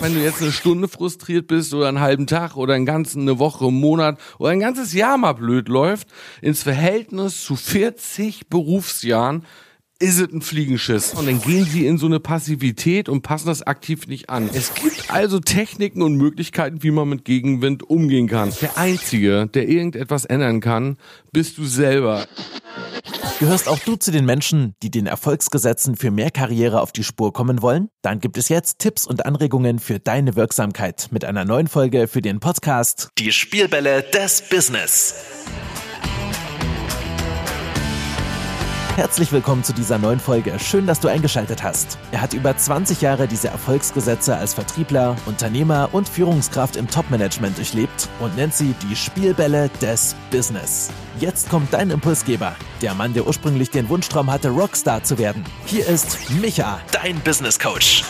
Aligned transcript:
Wenn 0.00 0.14
du 0.14 0.22
jetzt 0.22 0.40
eine 0.40 0.50
Stunde 0.50 0.88
frustriert 0.88 1.46
bist 1.46 1.74
oder 1.74 1.88
einen 1.88 2.00
halben 2.00 2.26
Tag 2.26 2.56
oder 2.56 2.72
einen 2.72 2.86
ganzen, 2.86 3.20
eine 3.20 3.38
Woche, 3.38 3.66
einen 3.66 3.78
Monat 3.78 4.18
oder 4.38 4.50
ein 4.50 4.60
ganzes 4.60 4.94
Jahr 4.94 5.18
mal 5.18 5.34
blöd 5.34 5.68
läuft, 5.68 6.08
ins 6.40 6.62
Verhältnis 6.62 7.44
zu 7.44 7.54
40 7.54 8.48
Berufsjahren 8.48 9.44
ist 9.98 10.18
es 10.18 10.32
ein 10.32 10.40
Fliegenschiss. 10.40 11.12
Und 11.12 11.26
dann 11.26 11.42
gehen 11.42 11.66
sie 11.66 11.86
in 11.86 11.98
so 11.98 12.06
eine 12.06 12.18
Passivität 12.18 13.10
und 13.10 13.20
passen 13.20 13.48
das 13.48 13.60
aktiv 13.62 14.06
nicht 14.06 14.30
an. 14.30 14.48
Es 14.54 14.72
gibt 14.72 15.10
also 15.10 15.38
Techniken 15.38 16.00
und 16.00 16.16
Möglichkeiten, 16.16 16.82
wie 16.82 16.90
man 16.90 17.10
mit 17.10 17.26
Gegenwind 17.26 17.82
umgehen 17.82 18.26
kann. 18.26 18.50
Der 18.62 18.78
Einzige, 18.78 19.46
der 19.52 19.68
irgendetwas 19.68 20.24
ändern 20.24 20.60
kann, 20.60 20.96
bist 21.30 21.58
du 21.58 21.66
selber. 21.66 22.26
Gehörst 23.40 23.68
auch 23.68 23.78
du 23.78 23.96
zu 23.96 24.10
den 24.10 24.26
Menschen, 24.26 24.74
die 24.82 24.90
den 24.90 25.06
Erfolgsgesetzen 25.06 25.96
für 25.96 26.10
mehr 26.10 26.30
Karriere 26.30 26.82
auf 26.82 26.92
die 26.92 27.02
Spur 27.02 27.32
kommen 27.32 27.62
wollen? 27.62 27.88
Dann 28.02 28.20
gibt 28.20 28.36
es 28.36 28.50
jetzt 28.50 28.80
Tipps 28.80 29.06
und 29.06 29.24
Anregungen 29.24 29.78
für 29.78 29.98
deine 29.98 30.36
Wirksamkeit 30.36 31.08
mit 31.10 31.24
einer 31.24 31.46
neuen 31.46 31.66
Folge 31.66 32.06
für 32.06 32.20
den 32.20 32.38
Podcast 32.38 33.08
Die 33.16 33.32
Spielbälle 33.32 34.02
des 34.02 34.42
Business. 34.50 35.14
Herzlich 39.00 39.32
willkommen 39.32 39.64
zu 39.64 39.72
dieser 39.72 39.96
neuen 39.96 40.20
Folge. 40.20 40.58
Schön, 40.58 40.86
dass 40.86 41.00
du 41.00 41.08
eingeschaltet 41.08 41.62
hast. 41.62 41.96
Er 42.12 42.20
hat 42.20 42.34
über 42.34 42.54
20 42.54 43.00
Jahre 43.00 43.26
diese 43.26 43.48
Erfolgsgesetze 43.48 44.36
als 44.36 44.52
Vertriebler, 44.52 45.16
Unternehmer 45.24 45.88
und 45.92 46.06
Führungskraft 46.06 46.76
im 46.76 46.86
Topmanagement 46.86 47.56
durchlebt 47.56 48.10
und 48.20 48.36
nennt 48.36 48.52
sie 48.52 48.74
die 48.82 48.94
Spielbälle 48.94 49.70
des 49.80 50.14
Business. 50.30 50.90
Jetzt 51.18 51.48
kommt 51.48 51.72
dein 51.72 51.88
Impulsgeber, 51.88 52.54
der 52.82 52.92
Mann, 52.92 53.14
der 53.14 53.26
ursprünglich 53.26 53.70
den 53.70 53.88
Wunschtraum 53.88 54.30
hatte, 54.30 54.50
Rockstar 54.50 55.02
zu 55.02 55.16
werden. 55.16 55.46
Hier 55.64 55.86
ist 55.86 56.18
Micha, 56.38 56.78
Dein 56.92 57.18
Business 57.20 57.58
Coach. 57.58 58.04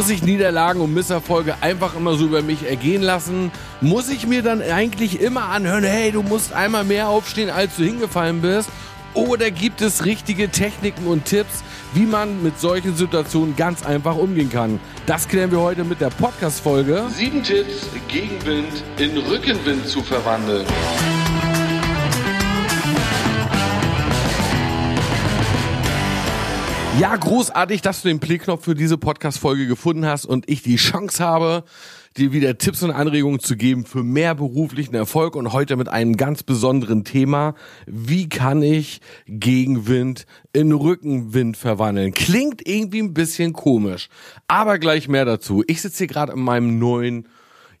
Muss 0.00 0.08
ich 0.08 0.22
Niederlagen 0.22 0.80
und 0.80 0.94
Misserfolge 0.94 1.56
einfach 1.60 1.94
immer 1.94 2.14
so 2.14 2.24
über 2.24 2.40
mich 2.40 2.66
ergehen 2.66 3.02
lassen? 3.02 3.52
Muss 3.82 4.08
ich 4.08 4.26
mir 4.26 4.40
dann 4.40 4.62
eigentlich 4.62 5.20
immer 5.20 5.50
anhören, 5.50 5.84
hey, 5.84 6.10
du 6.10 6.22
musst 6.22 6.54
einmal 6.54 6.84
mehr 6.84 7.10
aufstehen, 7.10 7.50
als 7.50 7.76
du 7.76 7.84
hingefallen 7.84 8.40
bist? 8.40 8.70
Oder 9.12 9.50
gibt 9.50 9.82
es 9.82 10.06
richtige 10.06 10.48
Techniken 10.48 11.06
und 11.06 11.26
Tipps, 11.26 11.62
wie 11.92 12.06
man 12.06 12.42
mit 12.42 12.58
solchen 12.58 12.96
Situationen 12.96 13.56
ganz 13.56 13.84
einfach 13.84 14.16
umgehen 14.16 14.48
kann? 14.48 14.80
Das 15.04 15.28
klären 15.28 15.50
wir 15.50 15.60
heute 15.60 15.84
mit 15.84 16.00
der 16.00 16.08
Podcast-Folge. 16.08 17.04
Sieben 17.14 17.42
Tipps, 17.42 17.90
Gegenwind 18.08 18.82
in 18.96 19.18
Rückenwind 19.18 19.86
zu 19.86 20.02
verwandeln. 20.02 20.64
Ja, 26.98 27.16
großartig, 27.16 27.82
dass 27.82 28.02
du 28.02 28.08
den 28.08 28.20
Play-Knopf 28.20 28.64
für 28.64 28.74
diese 28.74 28.98
Podcast-Folge 28.98 29.66
gefunden 29.66 30.04
hast 30.04 30.26
und 30.26 30.50
ich 30.50 30.62
die 30.62 30.76
Chance 30.76 31.24
habe, 31.24 31.64
dir 32.16 32.32
wieder 32.32 32.58
Tipps 32.58 32.82
und 32.82 32.90
Anregungen 32.90 33.38
zu 33.40 33.56
geben 33.56 33.84
für 33.86 34.02
mehr 34.02 34.34
beruflichen 34.34 34.94
Erfolg 34.94 35.36
und 35.36 35.52
heute 35.52 35.76
mit 35.76 35.88
einem 35.88 36.16
ganz 36.16 36.42
besonderen 36.42 37.04
Thema. 37.04 37.54
Wie 37.86 38.28
kann 38.28 38.62
ich 38.62 39.00
Gegenwind 39.26 40.26
in 40.52 40.72
Rückenwind 40.72 41.56
verwandeln? 41.56 42.12
Klingt 42.12 42.66
irgendwie 42.66 43.00
ein 43.00 43.14
bisschen 43.14 43.52
komisch, 43.52 44.08
aber 44.48 44.78
gleich 44.78 45.08
mehr 45.08 45.24
dazu. 45.24 45.62
Ich 45.68 45.80
sitze 45.80 45.98
hier 45.98 46.06
gerade 46.08 46.32
in 46.32 46.40
meinem 46.40 46.78
neuen 46.78 47.28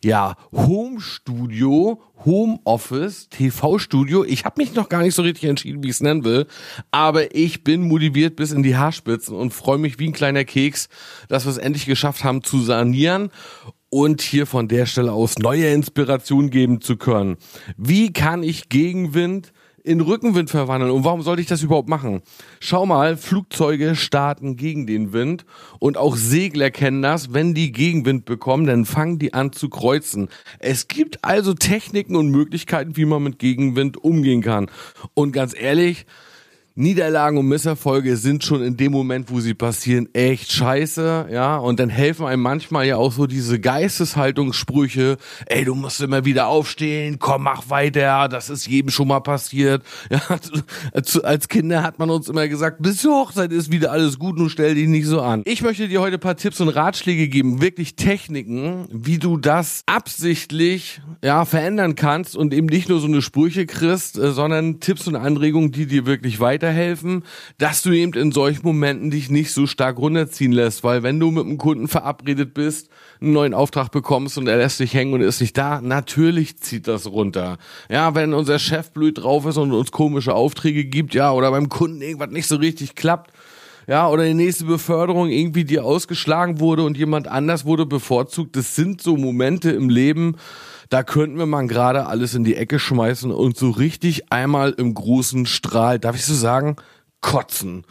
ja, 0.02 0.36
Home 0.52 1.00
Studio, 1.00 2.00
Home 2.24 2.58
Office, 2.64 3.28
TV 3.28 3.78
Studio. 3.78 4.24
Ich 4.24 4.44
habe 4.44 4.60
mich 4.60 4.74
noch 4.74 4.88
gar 4.88 5.02
nicht 5.02 5.14
so 5.14 5.22
richtig 5.22 5.48
entschieden, 5.48 5.82
wie 5.82 5.88
ich 5.88 5.96
es 5.96 6.00
nennen 6.00 6.24
will, 6.24 6.46
aber 6.90 7.34
ich 7.34 7.64
bin 7.64 7.86
motiviert 7.86 8.36
bis 8.36 8.52
in 8.52 8.62
die 8.62 8.76
Haarspitzen 8.76 9.36
und 9.36 9.52
freue 9.52 9.78
mich 9.78 9.98
wie 9.98 10.08
ein 10.08 10.12
kleiner 10.12 10.44
Keks, 10.44 10.88
dass 11.28 11.44
wir 11.44 11.50
es 11.50 11.58
endlich 11.58 11.86
geschafft 11.86 12.24
haben 12.24 12.42
zu 12.42 12.62
sanieren 12.62 13.30
und 13.90 14.22
hier 14.22 14.46
von 14.46 14.68
der 14.68 14.86
Stelle 14.86 15.12
aus 15.12 15.38
neue 15.38 15.70
Inspiration 15.70 16.48
geben 16.50 16.80
zu 16.80 16.96
können. 16.96 17.36
Wie 17.76 18.12
kann 18.12 18.42
ich 18.42 18.68
Gegenwind 18.68 19.52
in 19.90 20.00
Rückenwind 20.00 20.50
verwandeln. 20.50 20.92
Und 20.92 21.04
warum 21.04 21.22
sollte 21.22 21.42
ich 21.42 21.48
das 21.48 21.64
überhaupt 21.64 21.88
machen? 21.88 22.22
Schau 22.60 22.86
mal, 22.86 23.16
Flugzeuge 23.16 23.96
starten 23.96 24.56
gegen 24.56 24.86
den 24.86 25.12
Wind 25.12 25.44
und 25.80 25.96
auch 25.96 26.14
Segler 26.14 26.70
kennen 26.70 27.02
das. 27.02 27.34
Wenn 27.34 27.54
die 27.54 27.72
Gegenwind 27.72 28.24
bekommen, 28.24 28.66
dann 28.66 28.84
fangen 28.84 29.18
die 29.18 29.34
an 29.34 29.52
zu 29.52 29.68
kreuzen. 29.68 30.28
Es 30.60 30.86
gibt 30.86 31.24
also 31.24 31.54
Techniken 31.54 32.14
und 32.14 32.28
Möglichkeiten, 32.28 32.96
wie 32.96 33.04
man 33.04 33.24
mit 33.24 33.40
Gegenwind 33.40 33.96
umgehen 33.96 34.42
kann. 34.42 34.70
Und 35.14 35.32
ganz 35.32 35.54
ehrlich, 35.58 36.06
Niederlagen 36.76 37.36
und 37.36 37.46
Misserfolge 37.46 38.16
sind 38.16 38.44
schon 38.44 38.62
in 38.62 38.76
dem 38.76 38.92
Moment, 38.92 39.30
wo 39.30 39.40
sie 39.40 39.54
passieren, 39.54 40.08
echt 40.12 40.52
scheiße, 40.52 41.26
ja, 41.30 41.56
und 41.56 41.80
dann 41.80 41.88
helfen 41.88 42.26
einem 42.26 42.42
manchmal 42.42 42.86
ja 42.86 42.96
auch 42.96 43.12
so 43.12 43.26
diese 43.26 43.58
Geisteshaltungssprüche, 43.58 45.16
ey, 45.46 45.64
du 45.64 45.74
musst 45.74 46.00
immer 46.00 46.24
wieder 46.24 46.46
aufstehen, 46.46 47.18
komm, 47.18 47.42
mach 47.42 47.68
weiter, 47.70 48.28
das 48.28 48.50
ist 48.50 48.68
jedem 48.68 48.90
schon 48.90 49.08
mal 49.08 49.20
passiert, 49.20 49.82
ja, 50.10 50.20
als 51.24 51.48
Kinder 51.48 51.82
hat 51.82 51.98
man 51.98 52.08
uns 52.08 52.28
immer 52.28 52.46
gesagt, 52.46 52.80
bis 52.80 52.98
zur 52.98 53.16
Hochzeit 53.16 53.50
ist 53.50 53.72
wieder 53.72 53.90
alles 53.90 54.18
gut, 54.18 54.38
nun 54.38 54.48
stell 54.48 54.76
dich 54.76 54.86
nicht 54.86 55.06
so 55.06 55.20
an. 55.20 55.42
Ich 55.46 55.62
möchte 55.62 55.88
dir 55.88 56.00
heute 56.00 56.18
paar 56.18 56.36
Tipps 56.36 56.60
und 56.60 56.68
Ratschläge 56.68 57.28
geben, 57.28 57.60
wirklich 57.60 57.96
Techniken, 57.96 58.86
wie 58.92 59.18
du 59.18 59.38
das 59.38 59.82
absichtlich, 59.86 61.00
ja, 61.24 61.44
verändern 61.44 61.96
kannst 61.96 62.36
und 62.36 62.54
eben 62.54 62.66
nicht 62.66 62.88
nur 62.88 63.00
so 63.00 63.08
eine 63.08 63.22
Sprüche 63.22 63.66
kriegst, 63.66 64.18
äh, 64.18 64.30
sondern 64.30 64.78
Tipps 64.78 65.08
und 65.08 65.16
Anregungen, 65.16 65.72
die 65.72 65.86
dir 65.86 66.06
wirklich 66.06 66.38
weiter 66.38 66.59
weiterhelfen, 66.60 67.24
dass 67.58 67.82
du 67.82 67.90
eben 67.92 68.12
in 68.12 68.32
solchen 68.32 68.64
Momenten 68.64 69.10
dich 69.10 69.30
nicht 69.30 69.52
so 69.52 69.66
stark 69.66 69.98
runterziehen 69.98 70.52
lässt, 70.52 70.84
weil 70.84 71.02
wenn 71.02 71.18
du 71.18 71.30
mit 71.30 71.44
einem 71.44 71.58
Kunden 71.58 71.88
verabredet 71.88 72.54
bist, 72.54 72.90
einen 73.20 73.32
neuen 73.32 73.54
Auftrag 73.54 73.90
bekommst 73.90 74.38
und 74.38 74.46
er 74.46 74.58
lässt 74.58 74.80
dich 74.80 74.94
hängen 74.94 75.14
und 75.14 75.20
ist 75.22 75.40
nicht 75.40 75.56
da, 75.56 75.80
natürlich 75.80 76.58
zieht 76.58 76.86
das 76.86 77.06
runter. 77.06 77.58
Ja, 77.88 78.14
wenn 78.14 78.34
unser 78.34 78.58
Chef 78.58 78.90
blöd 78.90 79.18
drauf 79.18 79.46
ist 79.46 79.56
und 79.56 79.72
uns 79.72 79.90
komische 79.90 80.34
Aufträge 80.34 80.84
gibt, 80.84 81.14
ja, 81.14 81.32
oder 81.32 81.50
beim 81.50 81.68
Kunden 81.68 82.02
irgendwas 82.02 82.30
nicht 82.30 82.46
so 82.46 82.56
richtig 82.56 82.94
klappt, 82.94 83.32
ja, 83.90 84.08
oder 84.08 84.24
die 84.24 84.34
nächste 84.34 84.66
Beförderung 84.66 85.30
irgendwie 85.30 85.64
dir 85.64 85.84
ausgeschlagen 85.84 86.60
wurde 86.60 86.84
und 86.84 86.96
jemand 86.96 87.26
anders 87.26 87.64
wurde 87.64 87.86
bevorzugt. 87.86 88.54
Das 88.54 88.76
sind 88.76 89.02
so 89.02 89.16
Momente 89.16 89.72
im 89.72 89.88
Leben, 89.88 90.36
da 90.90 91.02
könnten 91.02 91.38
wir 91.38 91.46
mal 91.46 91.66
gerade 91.66 92.06
alles 92.06 92.36
in 92.36 92.44
die 92.44 92.54
Ecke 92.54 92.78
schmeißen 92.78 93.32
und 93.32 93.56
so 93.56 93.70
richtig 93.70 94.32
einmal 94.32 94.70
im 94.70 94.94
großen 94.94 95.44
Strahl, 95.44 95.98
darf 95.98 96.14
ich 96.14 96.24
so 96.24 96.34
sagen, 96.34 96.76
kotzen. 97.20 97.84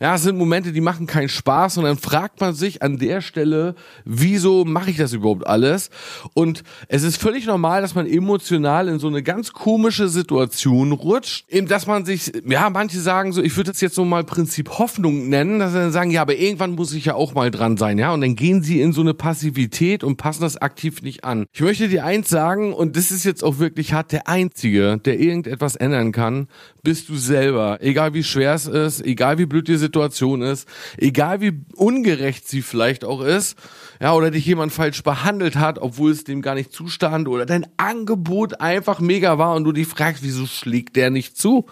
Ja, 0.00 0.14
es 0.16 0.22
sind 0.22 0.36
Momente, 0.36 0.72
die 0.72 0.80
machen 0.80 1.06
keinen 1.06 1.28
Spaß 1.28 1.78
und 1.78 1.84
dann 1.84 1.96
fragt 1.96 2.40
man 2.40 2.54
sich 2.54 2.82
an 2.82 2.98
der 2.98 3.22
Stelle, 3.22 3.74
wieso 4.04 4.64
mache 4.64 4.90
ich 4.90 4.98
das 4.98 5.14
überhaupt 5.14 5.46
alles? 5.46 5.90
Und 6.34 6.62
es 6.88 7.02
ist 7.02 7.16
völlig 7.16 7.46
normal, 7.46 7.80
dass 7.80 7.94
man 7.94 8.06
emotional 8.06 8.88
in 8.88 8.98
so 8.98 9.08
eine 9.08 9.22
ganz 9.22 9.52
komische 9.52 10.08
Situation 10.08 10.92
rutscht, 10.92 11.48
eben 11.48 11.66
dass 11.66 11.86
man 11.86 12.04
sich, 12.04 12.32
ja, 12.46 12.68
manche 12.68 13.00
sagen 13.00 13.32
so, 13.32 13.42
ich 13.42 13.56
würde 13.56 13.72
das 13.72 13.80
jetzt 13.80 13.94
so 13.94 14.04
mal 14.04 14.24
Prinzip 14.24 14.78
Hoffnung 14.78 15.28
nennen, 15.28 15.58
dass 15.58 15.72
sie 15.72 15.78
dann 15.78 15.92
sagen, 15.92 16.10
ja, 16.10 16.22
aber 16.22 16.36
irgendwann 16.36 16.74
muss 16.74 16.92
ich 16.92 17.06
ja 17.06 17.14
auch 17.14 17.32
mal 17.32 17.50
dran 17.50 17.76
sein, 17.76 17.98
ja, 17.98 18.12
und 18.12 18.20
dann 18.20 18.36
gehen 18.36 18.62
sie 18.62 18.80
in 18.80 18.92
so 18.92 19.00
eine 19.00 19.14
Passivität 19.14 20.04
und 20.04 20.16
passen 20.16 20.42
das 20.42 20.58
aktiv 20.58 21.00
nicht 21.02 21.24
an. 21.24 21.46
Ich 21.52 21.62
möchte 21.62 21.88
dir 21.88 22.04
eins 22.04 22.28
sagen 22.28 22.74
und 22.74 22.96
das 22.96 23.10
ist 23.10 23.24
jetzt 23.24 23.42
auch 23.42 23.58
wirklich 23.58 23.94
hart, 23.94 24.12
der 24.12 24.28
Einzige, 24.28 24.98
der 24.98 25.18
irgendetwas 25.18 25.76
ändern 25.76 26.12
kann, 26.12 26.48
bist 26.82 27.08
du 27.08 27.16
selber. 27.16 27.78
Egal 27.80 28.14
wie 28.14 28.22
schwer 28.22 28.54
es 28.54 28.66
ist, 28.66 29.04
egal 29.04 29.38
wie 29.38 29.46
blöd 29.46 29.68
die 29.68 29.76
Situation 29.86 30.42
ist, 30.42 30.68
egal 30.98 31.40
wie 31.40 31.60
ungerecht 31.74 32.48
sie 32.48 32.62
vielleicht 32.62 33.04
auch 33.04 33.22
ist, 33.22 33.56
ja, 34.00 34.12
oder 34.12 34.30
dich 34.30 34.44
jemand 34.44 34.72
falsch 34.72 35.02
behandelt 35.02 35.56
hat, 35.56 35.78
obwohl 35.78 36.10
es 36.10 36.24
dem 36.24 36.42
gar 36.42 36.54
nicht 36.54 36.72
zustand, 36.72 37.28
oder 37.28 37.46
dein 37.46 37.66
Angebot 37.76 38.60
einfach 38.60 39.00
mega 39.00 39.38
war 39.38 39.54
und 39.54 39.64
du 39.64 39.72
dich 39.72 39.86
fragst, 39.86 40.22
wieso 40.22 40.46
schlägt 40.46 40.96
der 40.96 41.10
nicht 41.10 41.38
zu? 41.38 41.66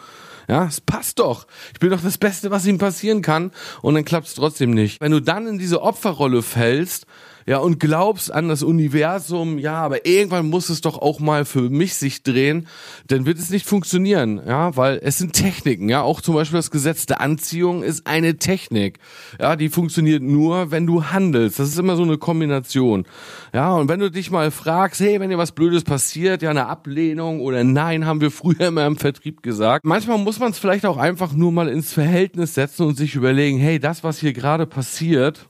Ja, 0.49 0.67
es 0.67 0.81
passt 0.81 1.19
doch. 1.19 1.47
Ich 1.73 1.81
bin 1.81 1.91
doch 1.91 2.03
das 2.03 2.19
Beste, 2.19 2.51
was 2.51 2.67
ihm 2.67 2.77
passieren 2.77 3.23
kann. 3.23 3.51
Und 3.81 3.95
dann 3.95 4.05
klappt 4.05 4.27
es 4.27 4.35
trotzdem 4.35 4.73
nicht. 4.73 5.01
Wenn 5.01 5.13
du 5.13 5.21
dann 5.21 5.47
in 5.47 5.59
diese 5.59 5.81
Opferrolle 5.81 6.43
fällst, 6.43 7.07
ja, 7.47 7.59
und 7.59 7.79
glaubst 7.79 8.33
an 8.33 8.49
das 8.49 8.63
Universum, 8.63 9.59
ja, 9.59 9.75
aber 9.75 10.07
irgendwann 10.07 10.49
muss 10.49 10.69
es 10.69 10.81
doch 10.81 10.99
auch 10.99 11.21
mal 11.21 11.45
für 11.45 11.69
mich 11.71 11.95
sich 11.95 12.23
drehen, 12.23 12.67
dann 13.07 13.27
wird 13.27 13.39
es 13.39 13.51
nicht 13.51 13.67
funktionieren, 13.67 14.41
ja, 14.47 14.77
weil 14.77 15.01
es 15.03 15.19
sind 15.19 15.33
Techniken, 15.35 15.89
ja, 15.89 16.03
auch 16.03 16.21
zum 16.21 16.35
Beispiel 16.35 16.59
das 16.59 16.71
Gesetz 16.71 17.07
der 17.07 17.21
Anziehung 17.21 17.83
ist 17.83 18.07
eine 18.07 18.39
Technik, 18.39 18.99
ja, 19.39 19.57
die 19.57 19.69
funktioniert 19.69 20.23
nur, 20.23 20.71
wenn 20.71 20.87
du 20.87 21.05
handelst, 21.05 21.59
das 21.59 21.69
ist 21.69 21.79
immer 21.79 21.97
so 21.97 22.03
eine 22.03 22.19
Kombination, 22.19 23.05
ja, 23.53 23.75
und 23.75 23.89
wenn 23.89 24.01
du 24.01 24.11
dich 24.11 24.31
mal 24.31 24.51
fragst, 24.51 25.01
hey, 25.01 25.21
wenn 25.21 25.31
dir 25.31 25.39
was 25.39 25.53
Blödes 25.53 25.85
passiert, 25.85 26.43
ja, 26.43 26.51
eine 26.51 26.67
Ablehnung 26.67 27.41
oder 27.41 27.65
Nein, 27.65 28.07
haben 28.07 28.21
wir 28.21 28.31
früher 28.31 28.69
immer 28.69 28.87
im 28.87 28.97
Vertrieb 28.97 29.43
gesagt, 29.43 29.85
manchmal 29.85 30.19
muss 30.19 30.39
man 30.39 30.53
es 30.53 30.59
vielleicht 30.59 30.87
auch 30.87 30.97
einfach 30.97 31.33
nur 31.33 31.53
mal 31.53 31.69
ins 31.69 31.93
Verhältnis 31.93 32.55
setzen 32.55 32.87
und 32.87 32.97
sich 32.97 33.15
überlegen, 33.15 33.59
hey, 33.59 33.79
das, 33.79 34.03
was 34.05 34.19
hier 34.19 34.33
gerade 34.33 34.67
passiert, 34.67 35.49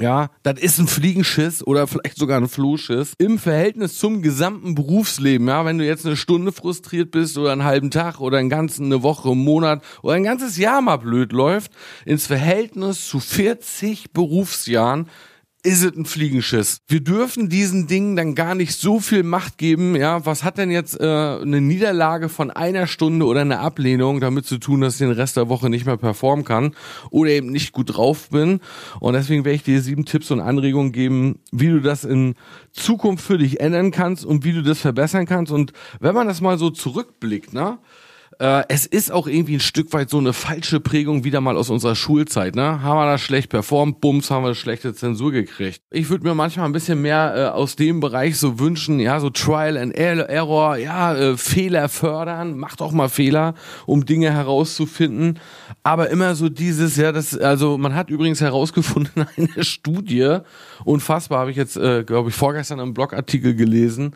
Ja, 0.00 0.30
das 0.42 0.60
ist 0.60 0.78
ein 0.78 0.86
Fliegenschiss 0.86 1.66
oder 1.66 1.86
vielleicht 1.86 2.18
sogar 2.18 2.40
ein 2.40 2.48
Flohschiss 2.48 3.14
im 3.18 3.38
Verhältnis 3.38 3.98
zum 3.98 4.22
gesamten 4.22 4.74
Berufsleben. 4.74 5.48
Ja, 5.48 5.64
wenn 5.64 5.78
du 5.78 5.84
jetzt 5.84 6.06
eine 6.06 6.16
Stunde 6.16 6.52
frustriert 6.52 7.10
bist 7.10 7.36
oder 7.38 7.52
einen 7.52 7.64
halben 7.64 7.90
Tag 7.90 8.20
oder 8.20 8.38
einen 8.38 8.48
ganzen, 8.48 8.86
eine 8.86 9.02
Woche, 9.02 9.30
einen 9.30 9.44
Monat 9.44 9.82
oder 10.02 10.14
ein 10.14 10.24
ganzes 10.24 10.56
Jahr 10.56 10.80
mal 10.80 10.96
blöd 10.96 11.32
läuft, 11.32 11.72
ins 12.04 12.26
Verhältnis 12.26 13.08
zu 13.08 13.20
40 13.20 14.12
Berufsjahren 14.12 15.08
ist 15.64 15.82
es 15.82 15.96
ein 15.96 16.04
Fliegenschiss. 16.04 16.78
Wir 16.86 17.00
dürfen 17.00 17.48
diesen 17.48 17.88
Dingen 17.88 18.14
dann 18.14 18.36
gar 18.36 18.54
nicht 18.54 18.78
so 18.78 19.00
viel 19.00 19.24
Macht 19.24 19.58
geben. 19.58 19.96
Ja, 19.96 20.24
was 20.24 20.44
hat 20.44 20.56
denn 20.56 20.70
jetzt 20.70 21.00
äh, 21.00 21.04
eine 21.04 21.60
Niederlage 21.60 22.28
von 22.28 22.52
einer 22.52 22.86
Stunde 22.86 23.26
oder 23.26 23.40
eine 23.40 23.58
Ablehnung 23.58 24.20
damit 24.20 24.46
zu 24.46 24.58
tun, 24.58 24.80
dass 24.80 24.94
ich 24.94 24.98
den 25.00 25.10
Rest 25.10 25.36
der 25.36 25.48
Woche 25.48 25.68
nicht 25.68 25.84
mehr 25.84 25.96
performen 25.96 26.44
kann 26.44 26.76
oder 27.10 27.30
eben 27.30 27.50
nicht 27.50 27.72
gut 27.72 27.96
drauf 27.96 28.30
bin? 28.30 28.60
Und 29.00 29.14
deswegen 29.14 29.44
werde 29.44 29.56
ich 29.56 29.64
dir 29.64 29.82
sieben 29.82 30.04
Tipps 30.04 30.30
und 30.30 30.40
Anregungen 30.40 30.92
geben, 30.92 31.40
wie 31.50 31.68
du 31.68 31.80
das 31.80 32.04
in 32.04 32.36
Zukunft 32.72 33.24
für 33.24 33.38
dich 33.38 33.58
ändern 33.58 33.90
kannst 33.90 34.24
und 34.24 34.44
wie 34.44 34.52
du 34.52 34.62
das 34.62 34.78
verbessern 34.78 35.26
kannst. 35.26 35.50
Und 35.50 35.72
wenn 35.98 36.14
man 36.14 36.28
das 36.28 36.40
mal 36.40 36.56
so 36.56 36.70
zurückblickt, 36.70 37.52
ne? 37.52 37.78
Äh, 38.40 38.62
es 38.68 38.86
ist 38.86 39.10
auch 39.10 39.26
irgendwie 39.26 39.56
ein 39.56 39.60
Stück 39.60 39.92
weit 39.92 40.10
so 40.10 40.18
eine 40.18 40.32
falsche 40.32 40.78
Prägung 40.78 41.24
wieder 41.24 41.40
mal 41.40 41.56
aus 41.56 41.70
unserer 41.70 41.96
Schulzeit. 41.96 42.54
Ne? 42.54 42.82
Haben 42.82 42.98
wir 42.98 43.06
da 43.06 43.18
schlecht 43.18 43.48
performt, 43.48 44.00
bums, 44.00 44.30
haben 44.30 44.44
wir 44.44 44.54
schlechte 44.54 44.94
Zensur 44.94 45.32
gekriegt. 45.32 45.80
Ich 45.90 46.08
würde 46.08 46.24
mir 46.24 46.34
manchmal 46.34 46.66
ein 46.66 46.72
bisschen 46.72 47.02
mehr 47.02 47.34
äh, 47.36 47.44
aus 47.46 47.74
dem 47.74 47.98
Bereich 47.98 48.38
so 48.38 48.60
wünschen, 48.60 49.00
ja, 49.00 49.18
so 49.18 49.30
Trial 49.30 49.76
and 49.76 49.92
Error, 49.92 50.76
ja, 50.76 51.14
äh, 51.16 51.36
Fehler 51.36 51.88
fördern, 51.88 52.56
macht 52.56 52.80
auch 52.80 52.92
mal 52.92 53.08
Fehler, 53.08 53.54
um 53.86 54.06
Dinge 54.06 54.32
herauszufinden. 54.32 55.40
Aber 55.82 56.10
immer 56.10 56.36
so 56.36 56.48
dieses, 56.48 56.96
ja, 56.96 57.10
das, 57.10 57.36
also 57.36 57.76
man 57.76 57.96
hat 57.96 58.08
übrigens 58.08 58.40
herausgefunden, 58.40 59.26
eine 59.36 59.64
Studie, 59.64 60.38
unfassbar, 60.84 61.40
habe 61.40 61.50
ich 61.50 61.56
jetzt, 61.56 61.76
äh, 61.76 62.04
glaube 62.04 62.30
ich, 62.30 62.36
vorgestern 62.36 62.78
im 62.78 62.94
Blogartikel 62.94 63.56
gelesen, 63.56 64.14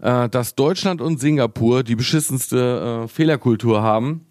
äh, 0.00 0.28
dass 0.28 0.54
Deutschland 0.54 1.00
und 1.00 1.20
Singapur 1.20 1.82
die 1.82 1.96
beschissenste 1.96 3.04
äh, 3.04 3.08
Fehlerkultur 3.08 3.82
haben. 3.82 4.26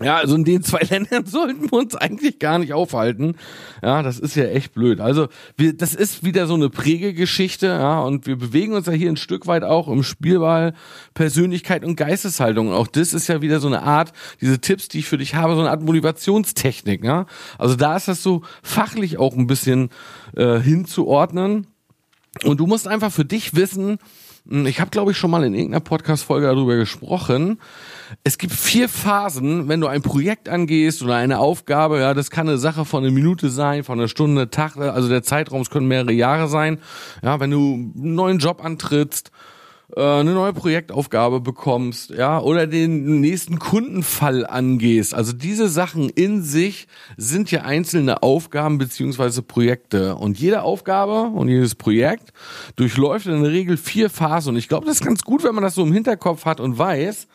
Ja, 0.00 0.16
also 0.16 0.34
in 0.34 0.44
den 0.44 0.62
zwei 0.62 0.80
Ländern 0.80 1.26
sollten 1.26 1.70
wir 1.70 1.78
uns 1.78 1.94
eigentlich 1.94 2.38
gar 2.38 2.58
nicht 2.58 2.72
aufhalten. 2.72 3.36
Ja, 3.82 4.02
das 4.02 4.18
ist 4.18 4.34
ja 4.34 4.44
echt 4.44 4.72
blöd. 4.72 5.00
Also, 5.00 5.28
wir, 5.56 5.76
das 5.76 5.94
ist 5.94 6.24
wieder 6.24 6.46
so 6.46 6.54
eine 6.54 6.70
Prägegeschichte, 6.70 7.66
ja, 7.66 8.00
und 8.00 8.26
wir 8.26 8.36
bewegen 8.36 8.72
uns 8.72 8.86
ja 8.86 8.92
hier 8.92 9.10
ein 9.10 9.16
Stück 9.16 9.46
weit 9.46 9.64
auch 9.64 9.88
im 9.88 10.02
Spielball 10.02 10.72
Persönlichkeit 11.14 11.84
und 11.84 11.96
Geisteshaltung. 11.96 12.68
Und 12.68 12.74
auch 12.74 12.86
das 12.86 13.12
ist 13.12 13.28
ja 13.28 13.42
wieder 13.42 13.60
so 13.60 13.68
eine 13.68 13.82
Art, 13.82 14.12
diese 14.40 14.60
Tipps, 14.60 14.88
die 14.88 15.00
ich 15.00 15.06
für 15.06 15.18
dich 15.18 15.34
habe, 15.34 15.54
so 15.54 15.60
eine 15.60 15.70
Art 15.70 15.82
Motivationstechnik, 15.82 17.04
ja. 17.04 17.26
Also 17.58 17.76
da 17.76 17.96
ist 17.96 18.08
das 18.08 18.22
so 18.22 18.42
fachlich 18.62 19.18
auch 19.18 19.36
ein 19.36 19.46
bisschen 19.46 19.90
äh, 20.36 20.58
hinzuordnen. 20.58 21.66
Und 22.44 22.60
du 22.60 22.66
musst 22.66 22.88
einfach 22.88 23.12
für 23.12 23.26
dich 23.26 23.54
wissen, 23.54 23.98
ich 24.44 24.80
habe, 24.80 24.90
glaube 24.90 25.12
ich, 25.12 25.16
schon 25.16 25.30
mal 25.30 25.44
in 25.44 25.54
irgendeiner 25.54 25.80
Podcast-Folge 25.80 26.46
darüber 26.46 26.76
gesprochen. 26.76 27.60
Es 28.24 28.38
gibt 28.38 28.52
vier 28.52 28.88
Phasen, 28.88 29.68
wenn 29.68 29.80
du 29.80 29.86
ein 29.86 30.02
Projekt 30.02 30.48
angehst 30.48 31.02
oder 31.02 31.14
eine 31.14 31.38
Aufgabe. 31.38 32.00
Ja, 32.00 32.12
das 32.12 32.30
kann 32.30 32.48
eine 32.48 32.58
Sache 32.58 32.84
von 32.84 33.04
einer 33.04 33.12
Minute 33.12 33.50
sein, 33.50 33.84
von 33.84 33.98
einer 33.98 34.08
Stunde, 34.08 34.50
Tag. 34.50 34.76
Also 34.76 35.08
der 35.08 35.22
Zeitraum, 35.22 35.60
es 35.60 35.70
können 35.70 35.86
mehrere 35.86 36.12
Jahre 36.12 36.48
sein. 36.48 36.78
Ja, 37.22 37.38
wenn 37.38 37.52
du 37.52 37.74
einen 37.74 38.14
neuen 38.14 38.38
Job 38.38 38.64
antrittst 38.64 39.30
eine 39.94 40.32
neue 40.32 40.52
Projektaufgabe 40.54 41.40
bekommst, 41.40 42.10
ja, 42.10 42.40
oder 42.40 42.66
den 42.66 43.20
nächsten 43.20 43.58
Kundenfall 43.58 44.46
angehst. 44.46 45.14
Also 45.14 45.32
diese 45.32 45.68
Sachen 45.68 46.08
in 46.08 46.42
sich 46.42 46.86
sind 47.16 47.50
ja 47.50 47.62
einzelne 47.62 48.22
Aufgaben 48.22 48.78
beziehungsweise 48.78 49.42
Projekte. 49.42 50.16
Und 50.16 50.38
jede 50.38 50.62
Aufgabe 50.62 51.24
und 51.24 51.48
jedes 51.48 51.74
Projekt 51.74 52.32
durchläuft 52.76 53.26
in 53.26 53.42
der 53.42 53.52
Regel 53.52 53.76
vier 53.76 54.08
Phasen. 54.08 54.50
Und 54.50 54.56
ich 54.56 54.68
glaube, 54.68 54.86
das 54.86 54.96
ist 54.96 55.04
ganz 55.04 55.22
gut, 55.22 55.44
wenn 55.44 55.54
man 55.54 55.64
das 55.64 55.74
so 55.74 55.82
im 55.82 55.92
Hinterkopf 55.92 56.46
hat 56.46 56.60
und 56.60 56.78
weiß, 56.78 57.26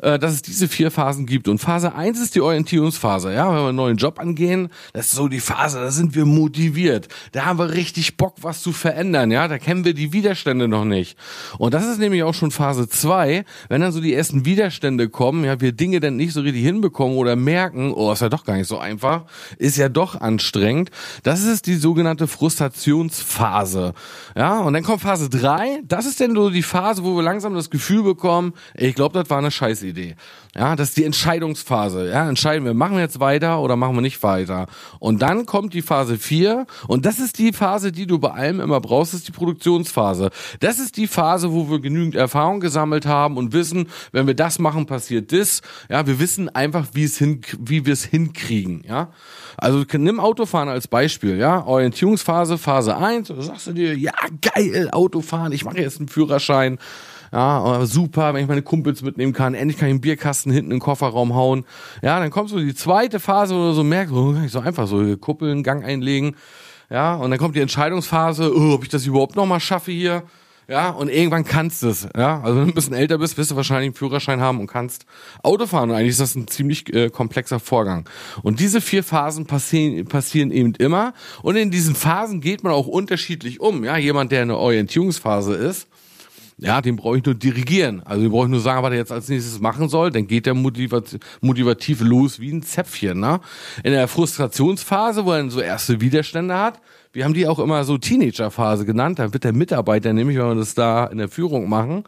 äh, 0.00 0.18
dass 0.18 0.32
es 0.32 0.42
diese 0.42 0.68
vier 0.68 0.90
Phasen 0.90 1.26
gibt. 1.26 1.48
Und 1.48 1.58
Phase 1.58 1.94
eins 1.94 2.20
ist 2.20 2.34
die 2.34 2.40
Orientierungsphase. 2.40 3.32
Ja, 3.32 3.48
wenn 3.48 3.56
wir 3.56 3.68
einen 3.68 3.76
neuen 3.76 3.96
Job 3.96 4.18
angehen, 4.18 4.68
das 4.92 5.06
ist 5.06 5.12
so 5.12 5.28
die 5.28 5.40
Phase, 5.40 5.80
da 5.80 5.90
sind 5.90 6.14
wir 6.14 6.24
motiviert. 6.24 7.08
Da 7.32 7.44
haben 7.44 7.58
wir 7.58 7.72
richtig 7.72 8.16
Bock, 8.16 8.36
was 8.42 8.62
zu 8.62 8.72
verändern. 8.72 9.30
Ja, 9.30 9.48
da 9.48 9.58
kennen 9.58 9.84
wir 9.84 9.94
die 9.94 10.12
Widerstände 10.12 10.68
noch 10.68 10.84
nicht. 10.84 11.16
Und 11.58 11.74
das 11.74 11.86
ist 11.86 11.98
nämlich 11.98 12.22
auch 12.22 12.34
schon 12.34 12.50
Phase 12.50 12.88
zwei, 12.88 13.44
wenn 13.68 13.80
dann 13.80 13.92
so 13.92 14.00
die 14.00 14.14
ersten 14.14 14.44
Widerstände 14.44 15.08
kommen, 15.08 15.44
ja, 15.44 15.60
wir 15.60 15.72
Dinge 15.72 16.00
dann 16.00 16.16
nicht 16.16 16.32
so 16.32 16.40
richtig 16.40 16.62
hinbekommen 16.62 17.16
oder 17.16 17.36
merken, 17.36 17.92
oh, 17.92 18.12
ist 18.12 18.22
ja 18.22 18.28
doch 18.28 18.44
gar 18.44 18.56
nicht 18.56 18.68
so 18.68 18.78
einfach, 18.78 19.24
ist 19.58 19.76
ja 19.76 19.88
doch 19.88 20.20
anstrengend. 20.20 20.90
Das 21.22 21.42
ist 21.44 21.66
die 21.66 21.76
sogenannte 21.76 22.26
Frustrationsphase. 22.26 23.94
Ja, 24.36 24.60
und 24.60 24.72
dann 24.72 24.82
kommt 24.82 25.02
Phase 25.02 25.28
drei. 25.28 25.80
Das 25.84 26.06
ist 26.06 26.20
dann 26.20 26.34
so 26.34 26.50
die 26.50 26.62
Phase, 26.62 27.04
wo 27.04 27.16
wir 27.16 27.22
langsam 27.22 27.54
das 27.54 27.70
Gefühl 27.70 28.02
bekommen, 28.02 28.52
ich 28.74 28.94
glaube, 28.94 29.18
das 29.18 29.30
war 29.30 29.38
eine 29.38 29.50
Scheiße 29.50 29.85
Idee. 29.88 30.16
Ja, 30.54 30.76
das 30.76 30.90
ist 30.90 30.96
die 30.96 31.04
Entscheidungsphase. 31.04 32.10
Ja, 32.10 32.28
entscheiden 32.28 32.64
wir, 32.64 32.74
machen 32.74 32.96
wir 32.96 33.02
jetzt 33.02 33.20
weiter 33.20 33.60
oder 33.60 33.76
machen 33.76 33.94
wir 33.94 34.00
nicht 34.00 34.22
weiter. 34.22 34.66
Und 34.98 35.22
dann 35.22 35.46
kommt 35.46 35.74
die 35.74 35.82
Phase 35.82 36.18
4 36.18 36.66
und 36.88 37.06
das 37.06 37.18
ist 37.18 37.38
die 37.38 37.52
Phase, 37.52 37.92
die 37.92 38.06
du 38.06 38.18
bei 38.18 38.30
allem 38.30 38.60
immer 38.60 38.80
brauchst, 38.80 39.14
ist 39.14 39.28
die 39.28 39.32
Produktionsphase. 39.32 40.30
Das 40.60 40.78
ist 40.78 40.96
die 40.96 41.06
Phase, 41.06 41.52
wo 41.52 41.70
wir 41.70 41.80
genügend 41.80 42.14
Erfahrung 42.14 42.60
gesammelt 42.60 43.06
haben 43.06 43.36
und 43.36 43.52
wissen, 43.52 43.88
wenn 44.12 44.26
wir 44.26 44.34
das 44.34 44.58
machen, 44.58 44.86
passiert 44.86 45.32
das. 45.32 45.62
Ja, 45.88 46.06
wir 46.06 46.18
wissen 46.18 46.48
einfach, 46.48 46.86
wie 46.92 47.04
es 47.04 47.18
hin, 47.18 47.40
wie 47.58 47.84
wir 47.84 47.92
es 47.92 48.04
hinkriegen. 48.04 48.82
Ja, 48.88 49.10
also 49.56 49.84
nimm 49.92 50.20
Autofahren 50.20 50.68
als 50.68 50.88
Beispiel. 50.88 51.36
Ja, 51.36 51.64
Orientierungsphase, 51.64 52.58
Phase 52.58 52.96
1. 52.96 53.28
Da 53.28 53.42
sagst 53.42 53.66
du 53.66 53.72
dir, 53.72 53.96
ja, 53.96 54.12
geil, 54.40 54.90
Autofahren, 54.90 55.52
ich 55.52 55.64
mache 55.64 55.80
jetzt 55.80 55.98
einen 55.98 56.08
Führerschein. 56.08 56.78
Ja, 57.32 57.84
super, 57.86 58.34
wenn 58.34 58.42
ich 58.42 58.48
meine 58.48 58.62
Kumpels 58.62 59.02
mitnehmen 59.02 59.32
kann. 59.32 59.54
Endlich 59.54 59.78
kann 59.78 59.88
ich 59.88 59.92
einen 59.92 60.00
Bierkasten 60.00 60.52
hinten 60.52 60.70
in 60.70 60.76
den 60.76 60.80
Kofferraum 60.80 61.34
hauen. 61.34 61.64
Ja, 62.02 62.18
dann 62.20 62.30
kommst 62.30 62.54
du 62.54 62.58
die 62.58 62.74
zweite 62.74 63.20
Phase 63.20 63.54
oder 63.54 63.72
so, 63.72 63.84
merkst, 63.84 64.14
oh, 64.14 64.32
kann 64.32 64.44
ich 64.44 64.52
so 64.52 64.60
einfach 64.60 64.86
so 64.86 65.16
kuppeln, 65.16 65.62
Gang 65.62 65.84
einlegen. 65.84 66.36
Ja, 66.90 67.16
und 67.16 67.30
dann 67.30 67.38
kommt 67.38 67.56
die 67.56 67.60
Entscheidungsphase, 67.60 68.52
oh, 68.54 68.74
ob 68.74 68.84
ich 68.84 68.88
das 68.88 69.06
überhaupt 69.06 69.36
noch 69.36 69.46
mal 69.46 69.60
schaffe 69.60 69.90
hier. 69.90 70.22
Ja, 70.68 70.90
und 70.90 71.08
irgendwann 71.08 71.44
kannst 71.44 71.84
du 71.84 71.88
es. 71.88 72.08
Ja, 72.16 72.40
also 72.42 72.56
wenn 72.56 72.64
du 72.64 72.72
ein 72.72 72.74
bisschen 72.74 72.94
älter 72.94 73.18
bist, 73.18 73.38
wirst 73.38 73.52
du 73.52 73.56
wahrscheinlich 73.56 73.86
einen 73.86 73.94
Führerschein 73.94 74.40
haben 74.40 74.58
und 74.58 74.66
kannst 74.66 75.06
Auto 75.44 75.66
fahren. 75.66 75.90
Und 75.90 75.96
eigentlich 75.96 76.10
ist 76.10 76.20
das 76.20 76.34
ein 76.34 76.48
ziemlich 76.48 76.92
äh, 76.92 77.08
komplexer 77.08 77.60
Vorgang. 77.60 78.08
Und 78.42 78.58
diese 78.58 78.80
vier 78.80 79.04
Phasen 79.04 79.46
passieren, 79.46 80.06
passieren 80.06 80.50
eben 80.50 80.74
immer. 80.74 81.14
Und 81.42 81.54
in 81.54 81.70
diesen 81.70 81.94
Phasen 81.94 82.40
geht 82.40 82.64
man 82.64 82.72
auch 82.72 82.88
unterschiedlich 82.88 83.60
um. 83.60 83.84
Ja, 83.84 83.96
jemand, 83.96 84.32
der 84.32 84.42
in 84.42 84.48
der 84.48 84.58
Orientierungsphase 84.58 85.54
ist, 85.54 85.86
ja, 86.58 86.80
den 86.80 86.96
brauche 86.96 87.18
ich 87.18 87.24
nur 87.24 87.34
dirigieren. 87.34 88.02
Also 88.04 88.22
den 88.22 88.30
brauche 88.30 88.44
ich 88.44 88.50
nur 88.50 88.60
sagen, 88.60 88.82
was 88.82 88.90
er 88.90 88.96
jetzt 88.96 89.12
als 89.12 89.28
nächstes 89.28 89.60
machen 89.60 89.90
soll. 89.90 90.10
Dann 90.10 90.26
geht 90.26 90.46
der 90.46 90.54
motivat 90.54 91.18
motivativ 91.42 92.00
los 92.00 92.40
wie 92.40 92.50
ein 92.50 92.62
Zäpfchen. 92.62 93.20
Ne? 93.20 93.40
In 93.84 93.92
der 93.92 94.08
Frustrationsphase, 94.08 95.26
wo 95.26 95.32
er 95.32 95.38
dann 95.38 95.50
so 95.50 95.60
erste 95.60 96.00
Widerstände 96.00 96.56
hat, 96.56 96.80
wir 97.12 97.24
haben 97.24 97.34
die 97.34 97.46
auch 97.46 97.58
immer 97.58 97.84
so 97.84 97.98
Teenagerphase 97.98 98.86
genannt. 98.86 99.18
Da 99.18 99.32
wird 99.32 99.44
der 99.44 99.52
Mitarbeiter 99.52 100.14
nämlich, 100.14 100.38
wenn 100.38 100.48
wir 100.48 100.54
das 100.54 100.74
da 100.74 101.06
in 101.06 101.18
der 101.18 101.28
Führung 101.28 101.68
machen, 101.68 102.04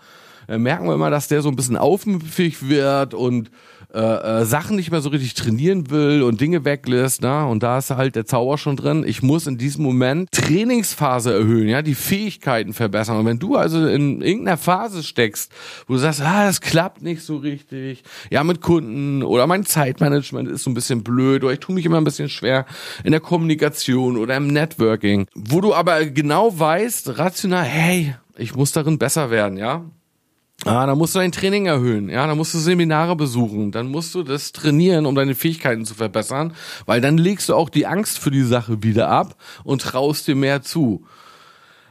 äh, 0.48 0.56
merken 0.56 0.86
wir 0.86 0.94
immer, 0.94 1.10
dass 1.10 1.28
der 1.28 1.42
so 1.42 1.50
ein 1.50 1.56
bisschen 1.56 1.76
aufmüpfig 1.76 2.68
wird 2.68 3.12
und 3.12 3.50
äh, 3.94 4.00
äh, 4.00 4.44
Sachen 4.44 4.76
nicht 4.76 4.90
mehr 4.90 5.00
so 5.00 5.08
richtig 5.08 5.32
trainieren 5.32 5.90
will 5.90 6.22
und 6.22 6.42
Dinge 6.42 6.66
weglässt, 6.66 7.22
ne? 7.22 7.46
Und 7.46 7.62
da 7.62 7.78
ist 7.78 7.90
halt 7.90 8.16
der 8.16 8.26
Zauber 8.26 8.58
schon 8.58 8.76
drin. 8.76 9.02
Ich 9.06 9.22
muss 9.22 9.46
in 9.46 9.56
diesem 9.56 9.82
Moment 9.82 10.30
Trainingsphase 10.30 11.32
erhöhen, 11.32 11.68
ja, 11.68 11.80
die 11.80 11.94
Fähigkeiten 11.94 12.74
verbessern. 12.74 13.16
Und 13.16 13.24
wenn 13.24 13.38
du 13.38 13.56
also 13.56 13.86
in 13.86 14.20
irgendeiner 14.20 14.58
Phase 14.58 15.02
steckst, 15.02 15.52
wo 15.86 15.94
du 15.94 16.00
sagst, 16.00 16.20
ah, 16.20 16.44
das 16.44 16.60
klappt 16.60 17.00
nicht 17.00 17.22
so 17.22 17.38
richtig, 17.38 18.02
ja, 18.30 18.44
mit 18.44 18.60
Kunden 18.60 19.22
oder 19.22 19.46
mein 19.46 19.64
Zeitmanagement 19.64 20.50
ist 20.50 20.64
so 20.64 20.70
ein 20.70 20.74
bisschen 20.74 21.02
blöd 21.02 21.42
oder 21.42 21.54
ich 21.54 21.60
tue 21.60 21.74
mich 21.74 21.86
immer 21.86 21.96
ein 21.96 22.04
bisschen 22.04 22.28
schwer 22.28 22.66
in 23.04 23.12
der 23.12 23.20
Kommunikation 23.20 24.18
oder 24.18 24.36
im 24.36 24.48
Networking, 24.48 25.26
wo 25.34 25.62
du 25.62 25.74
aber 25.74 26.04
genau 26.04 26.58
weißt, 26.58 27.18
rational, 27.18 27.64
hey, 27.64 28.14
ich 28.36 28.54
muss 28.54 28.72
darin 28.72 28.98
besser 28.98 29.30
werden, 29.30 29.56
ja. 29.56 29.84
Ah, 30.64 30.86
da 30.86 30.96
musst 30.96 31.14
du 31.14 31.20
dein 31.20 31.30
Training 31.30 31.66
erhöhen, 31.66 32.08
ja, 32.08 32.26
da 32.26 32.34
musst 32.34 32.52
du 32.52 32.58
Seminare 32.58 33.14
besuchen, 33.14 33.70
dann 33.70 33.86
musst 33.86 34.14
du 34.16 34.24
das 34.24 34.50
trainieren, 34.50 35.06
um 35.06 35.14
deine 35.14 35.36
Fähigkeiten 35.36 35.84
zu 35.84 35.94
verbessern, 35.94 36.52
weil 36.84 37.00
dann 37.00 37.16
legst 37.16 37.48
du 37.48 37.54
auch 37.54 37.68
die 37.68 37.86
Angst 37.86 38.18
für 38.18 38.32
die 38.32 38.42
Sache 38.42 38.82
wieder 38.82 39.08
ab 39.08 39.36
und 39.62 39.82
traust 39.82 40.26
dir 40.26 40.34
mehr 40.34 40.62
zu. 40.62 41.04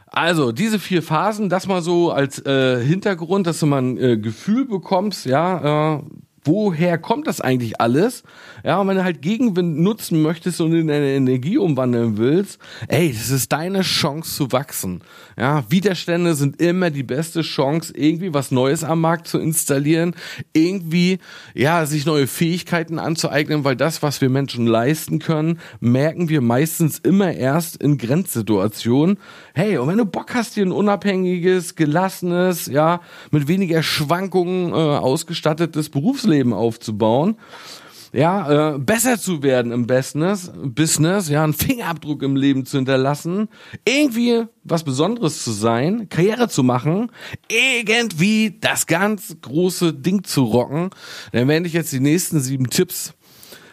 Also, 0.08 0.52
diese 0.52 0.80
vier 0.80 1.02
Phasen, 1.02 1.48
das 1.48 1.68
mal 1.68 1.82
so 1.82 2.12
als 2.12 2.46
äh, 2.46 2.84
Hintergrund, 2.84 3.48
dass 3.48 3.60
du 3.60 3.68
mal 3.68 3.82
ein 3.82 3.98
äh, 3.98 4.18
Gefühl 4.18 4.66
bekommst, 4.66 5.26
ja, 5.26 5.96
äh, 5.96 6.02
woher 6.48 6.98
kommt 6.98 7.28
das 7.28 7.42
eigentlich 7.42 7.80
alles? 7.80 8.24
Ja, 8.64 8.80
und 8.80 8.88
wenn 8.88 8.98
du 8.98 9.04
halt 9.04 9.22
Gegenwind 9.22 9.78
nutzen 9.78 10.22
möchtest 10.22 10.62
und 10.62 10.74
in 10.74 10.90
eine 10.90 11.12
Energie 11.12 11.58
umwandeln 11.58 12.18
willst, 12.18 12.60
ey, 12.88 13.12
das 13.12 13.30
ist 13.30 13.52
deine 13.52 13.82
Chance 13.82 14.34
zu 14.36 14.52
wachsen. 14.52 15.02
Ja, 15.38 15.64
Widerstände 15.70 16.34
sind 16.34 16.62
immer 16.62 16.90
die 16.90 17.04
beste 17.04 17.42
Chance, 17.42 17.94
irgendwie 17.96 18.34
was 18.34 18.52
Neues 18.52 18.84
am 18.84 19.02
Markt 19.02 19.28
zu 19.28 19.38
installieren, 19.38 20.16
irgendwie, 20.54 21.20
ja, 21.54 21.86
sich 21.86 22.06
neue 22.06 22.28
Fähigkeiten 22.28 22.98
anzueignen, 22.98 23.64
weil 23.64 23.76
das, 23.76 24.02
was 24.02 24.22
wir 24.22 24.30
Menschen 24.30 24.66
leisten 24.66 25.20
können, 25.20 25.60
merken 25.80 26.30
wir 26.30 26.42
meistens 26.42 26.98
immer 27.00 27.34
erst 27.34 27.78
in 27.78 27.98
Grenzsituationen. 27.98 29.20
Hey, 29.54 29.78
und 29.78 29.88
wenn 29.90 29.98
du 29.98 30.06
Bock 30.06 30.34
hast, 30.34 30.56
dir 30.56 30.66
ein 30.66 30.72
unabhängiges, 30.72 31.76
gelassenes, 31.76 32.68
ja, 32.68 33.02
mit 33.32 33.48
weniger 33.48 33.84
Schwankungen 33.84 34.72
äh, 34.72 34.76
ausgestattetes 34.76 35.90
Berufsleben 35.90 36.37
aufzubauen, 36.54 37.38
ja, 38.14 38.76
äh, 38.76 38.80
besser 38.80 39.20
zu 39.20 39.44
werden 39.44 39.72
im 39.72 39.86
Business, 39.86 40.52
Business, 40.64 41.30
ja, 41.30 41.44
einen 41.44 41.54
Fingerabdruck 41.54 42.24
im 42.24 42.36
Leben 42.36 42.66
zu 42.66 42.78
hinterlassen, 42.78 43.50
irgendwie 43.88 44.46
was 44.64 44.84
Besonderes 44.84 45.44
zu 45.44 45.52
sein, 45.52 46.10
Karriere 46.10 46.50
zu 46.50 46.64
machen, 46.64 47.12
irgendwie 47.50 48.58
das 48.60 48.88
ganz 48.88 49.38
große 49.42 49.94
Ding 49.94 50.24
zu 50.24 50.44
rocken, 50.44 50.90
dann 51.32 51.48
werde 51.48 51.68
ich 51.68 51.74
jetzt 51.74 51.92
die 51.92 52.00
nächsten 52.00 52.40
sieben 52.40 52.70
Tipps 52.70 53.14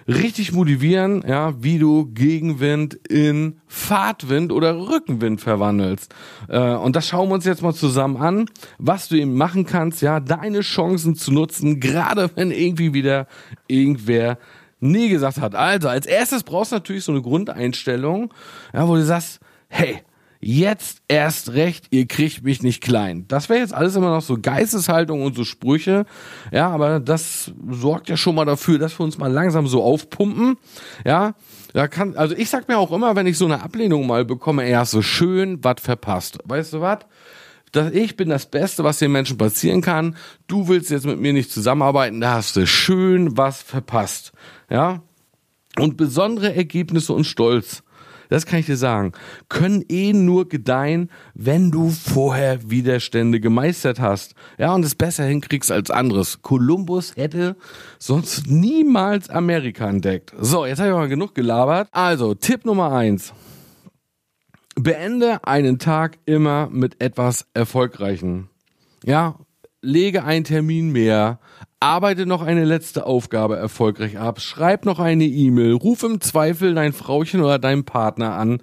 richtig 0.06 0.52
motivieren, 0.52 1.25
ja, 1.26 1.54
wie 1.62 1.78
du 1.78 2.06
Gegenwind 2.06 2.94
in 3.08 3.61
Fahrtwind 3.66 4.52
oder 4.52 4.76
Rückenwind 4.76 5.40
verwandelst. 5.40 6.14
Äh, 6.49 6.75
und 6.75 6.96
das 6.96 7.08
schauen 7.08 7.28
wir 7.28 7.34
uns 7.34 7.44
jetzt 7.44 7.62
mal 7.62 7.75
zusammen 7.75 8.16
an, 8.16 8.46
was 8.78 9.08
du 9.08 9.16
eben 9.16 9.34
machen 9.34 9.66
kannst, 9.66 10.02
ja, 10.02 10.20
deine 10.20 10.61
Chancen 10.61 11.14
zu 11.14 11.32
nutzen, 11.32 11.80
gerade 11.80 12.30
wenn 12.34 12.50
irgendwie 12.50 12.94
wieder 12.94 13.26
irgendwer 13.66 14.38
nie 14.80 15.08
gesagt 15.08 15.40
hat. 15.40 15.54
Also, 15.54 15.88
als 15.88 16.06
erstes 16.06 16.42
brauchst 16.42 16.73
du 16.73 16.76
natürlich 16.76 17.04
so 17.04 17.12
eine 17.12 17.23
Grundeinstellung, 17.23 18.32
ja, 18.73 18.87
wo 18.87 18.96
du 18.96 19.04
sagst, 19.04 19.40
hey, 19.68 20.02
jetzt 20.44 21.02
erst 21.08 21.54
recht, 21.54 21.86
ihr 21.90 22.06
kriegt 22.06 22.44
mich 22.44 22.62
nicht 22.62 22.82
klein. 22.82 23.24
Das 23.28 23.48
wäre 23.48 23.60
jetzt 23.60 23.72
alles 23.72 23.96
immer 23.96 24.10
noch 24.10 24.20
so 24.20 24.36
Geisteshaltung 24.40 25.22
und 25.22 25.34
so 25.34 25.44
Sprüche. 25.44 26.04
Ja, 26.52 26.68
aber 26.68 27.00
das 27.00 27.52
sorgt 27.70 28.08
ja 28.10 28.16
schon 28.16 28.34
mal 28.34 28.44
dafür, 28.44 28.78
dass 28.78 28.98
wir 28.98 29.04
uns 29.04 29.16
mal 29.16 29.32
langsam 29.32 29.66
so 29.66 29.82
aufpumpen. 29.82 30.56
Ja, 31.06 31.34
da 31.72 31.88
kann, 31.88 32.16
also 32.16 32.36
ich 32.36 32.50
sag 32.50 32.68
mir 32.68 32.78
auch 32.78 32.92
immer, 32.92 33.16
wenn 33.16 33.26
ich 33.26 33.38
so 33.38 33.46
eine 33.46 33.62
Ablehnung 33.62 34.06
mal 34.06 34.24
bekomme, 34.24 34.64
er 34.64 34.84
so 34.84 35.00
schön 35.00 35.64
was 35.64 35.80
verpasst. 35.80 36.38
Weißt 36.44 36.74
du 36.74 36.80
was? 36.80 36.98
dass 37.72 37.92
ich 37.92 38.16
bin 38.16 38.28
das 38.28 38.46
Beste, 38.46 38.84
was 38.84 39.00
den 39.00 39.10
Menschen 39.10 39.36
passieren 39.36 39.80
kann. 39.80 40.16
Du 40.46 40.68
willst 40.68 40.90
jetzt 40.90 41.06
mit 41.06 41.18
mir 41.18 41.32
nicht 41.32 41.50
zusammenarbeiten, 41.50 42.20
da 42.20 42.34
hast 42.34 42.54
du 42.54 42.68
schön 42.68 43.36
was 43.36 43.62
verpasst. 43.62 44.32
Ja? 44.70 45.02
Und 45.76 45.96
besondere 45.96 46.54
Ergebnisse 46.54 47.12
und 47.12 47.24
Stolz 47.24 47.82
das 48.28 48.47
kann 48.47 48.61
ich 48.61 48.66
dir 48.66 48.76
sagen, 48.76 49.12
können 49.49 49.85
eh 49.88 50.12
nur 50.12 50.49
gedeihen, 50.49 51.11
wenn 51.35 51.71
du 51.71 51.90
vorher 51.90 52.71
Widerstände 52.71 53.40
gemeistert 53.40 54.00
hast. 54.00 54.35
Ja, 54.59 54.75
und 54.75 54.85
es 54.85 54.95
besser 54.95 55.25
hinkriegst 55.25 55.71
als 55.71 55.90
anderes. 55.90 56.43
Kolumbus 56.43 57.16
hätte 57.16 57.57
sonst 57.99 58.47
niemals 58.47 59.31
Amerika 59.31 59.88
entdeckt. 59.88 60.33
So, 60.38 60.66
jetzt 60.66 60.78
habe 60.78 60.90
ich 60.90 60.95
mal 60.95 61.09
genug 61.09 61.35
gelabert. 61.35 61.88
Also, 61.93 62.35
Tipp 62.35 62.64
Nummer 62.64 62.93
eins. 62.93 63.33
Beende 64.76 65.45
einen 65.47 65.78
Tag 65.78 66.19
immer 66.26 66.69
mit 66.71 67.00
etwas 67.00 67.47
Erfolgreichen. 67.54 68.49
Ja, 69.04 69.37
lege 69.85 70.25
einen 70.25 70.45
Termin 70.45 70.91
mehr, 70.91 71.38
arbeite 71.85 72.25
noch 72.25 72.41
eine 72.41 72.64
letzte 72.64 73.05
Aufgabe 73.07 73.57
erfolgreich 73.57 74.19
ab, 74.19 74.41
schreib 74.41 74.87
noch 74.87 74.99
eine 74.99 75.25
E-Mail, 75.25 75.75
ruf 75.75 76.03
im 76.03 76.21
Zweifel 76.21 76.75
dein 76.75 76.95
Frauchen 76.95 77.43
oder 77.43 77.59
deinen 77.59 77.85
Partner 77.85 78.37
an, 78.37 78.62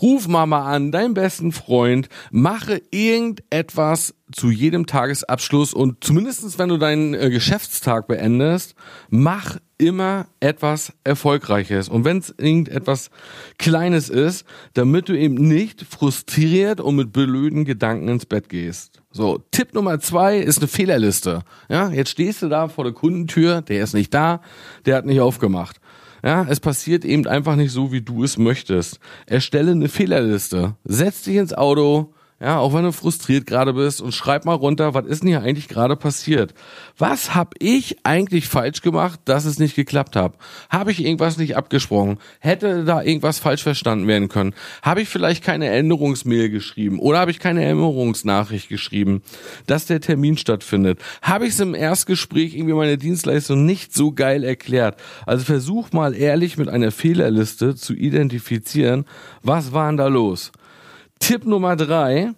ruf 0.00 0.28
Mama 0.28 0.64
an, 0.64 0.90
deinen 0.90 1.12
besten 1.12 1.52
Freund, 1.52 2.08
mache 2.30 2.80
irgendetwas 2.90 4.14
zu 4.32 4.50
jedem 4.50 4.86
Tagesabschluss 4.86 5.74
und 5.74 6.02
zumindestens 6.02 6.58
wenn 6.58 6.70
du 6.70 6.78
deinen 6.78 7.12
äh, 7.12 7.28
Geschäftstag 7.28 8.08
beendest, 8.08 8.74
mach 9.10 9.58
immer 9.78 10.26
etwas 10.40 10.92
Erfolgreiches. 11.04 11.88
Und 11.88 12.04
wenn 12.04 12.18
es 12.18 12.34
irgendetwas 12.36 13.10
Kleines 13.58 14.08
ist, 14.08 14.46
damit 14.74 15.08
du 15.08 15.18
eben 15.18 15.34
nicht 15.34 15.82
frustriert 15.82 16.80
und 16.80 16.96
mit 16.96 17.12
blöden 17.12 17.64
Gedanken 17.64 18.08
ins 18.08 18.26
Bett 18.26 18.48
gehst. 18.48 19.00
So, 19.10 19.42
Tipp 19.50 19.74
Nummer 19.74 20.00
zwei 20.00 20.38
ist 20.38 20.58
eine 20.58 20.68
Fehlerliste. 20.68 21.42
Ja, 21.68 21.90
jetzt 21.90 22.10
stehst 22.10 22.42
du 22.42 22.48
da 22.48 22.68
vor 22.68 22.84
der 22.84 22.92
Kundentür, 22.92 23.62
der 23.62 23.82
ist 23.82 23.94
nicht 23.94 24.12
da, 24.14 24.40
der 24.86 24.96
hat 24.96 25.06
nicht 25.06 25.20
aufgemacht. 25.20 25.80
Ja, 26.24 26.46
es 26.48 26.58
passiert 26.58 27.04
eben 27.04 27.26
einfach 27.26 27.54
nicht 27.54 27.70
so, 27.70 27.92
wie 27.92 28.00
du 28.00 28.24
es 28.24 28.38
möchtest. 28.38 28.98
Erstelle 29.26 29.72
eine 29.72 29.88
Fehlerliste. 29.88 30.74
Setz 30.84 31.22
dich 31.22 31.36
ins 31.36 31.52
Auto, 31.52 32.14
ja, 32.44 32.58
auch 32.58 32.74
wenn 32.74 32.84
du 32.84 32.92
frustriert 32.92 33.46
gerade 33.46 33.72
bist 33.72 34.02
und 34.02 34.12
schreib 34.12 34.44
mal 34.44 34.52
runter, 34.52 34.92
was 34.92 35.06
ist 35.06 35.22
denn 35.22 35.30
hier 35.30 35.40
eigentlich 35.40 35.66
gerade 35.66 35.96
passiert? 35.96 36.52
Was 36.98 37.34
habe 37.34 37.56
ich 37.58 38.04
eigentlich 38.04 38.48
falsch 38.48 38.82
gemacht, 38.82 39.18
dass 39.24 39.46
es 39.46 39.58
nicht 39.58 39.74
geklappt 39.74 40.14
hat? 40.14 40.34
Habe 40.68 40.92
ich 40.92 41.02
irgendwas 41.02 41.38
nicht 41.38 41.56
abgesprochen? 41.56 42.18
Hätte 42.40 42.84
da 42.84 43.00
irgendwas 43.00 43.38
falsch 43.38 43.62
verstanden 43.62 44.06
werden 44.08 44.28
können? 44.28 44.52
Habe 44.82 45.00
ich 45.00 45.08
vielleicht 45.08 45.42
keine 45.42 45.70
Änderungsmail 45.70 46.50
geschrieben 46.50 46.98
oder 46.98 47.20
habe 47.20 47.30
ich 47.30 47.38
keine 47.38 47.64
Änderungsnachricht 47.64 48.68
geschrieben, 48.68 49.22
dass 49.66 49.86
der 49.86 50.02
Termin 50.02 50.36
stattfindet? 50.36 50.98
Habe 51.22 51.46
ich 51.46 51.54
es 51.54 51.60
im 51.60 51.74
Erstgespräch 51.74 52.54
irgendwie 52.54 52.74
meine 52.74 52.98
Dienstleistung 52.98 53.64
nicht 53.64 53.94
so 53.94 54.12
geil 54.12 54.44
erklärt? 54.44 55.00
Also 55.24 55.46
versuch 55.46 55.92
mal 55.92 56.14
ehrlich 56.14 56.58
mit 56.58 56.68
einer 56.68 56.90
Fehlerliste 56.90 57.74
zu 57.74 57.94
identifizieren, 57.94 59.06
was 59.42 59.72
war 59.72 59.86
denn 59.88 59.96
da 59.96 60.08
los? 60.08 60.52
Tipp 61.26 61.46
Nummer 61.46 61.74
drei. 61.74 62.32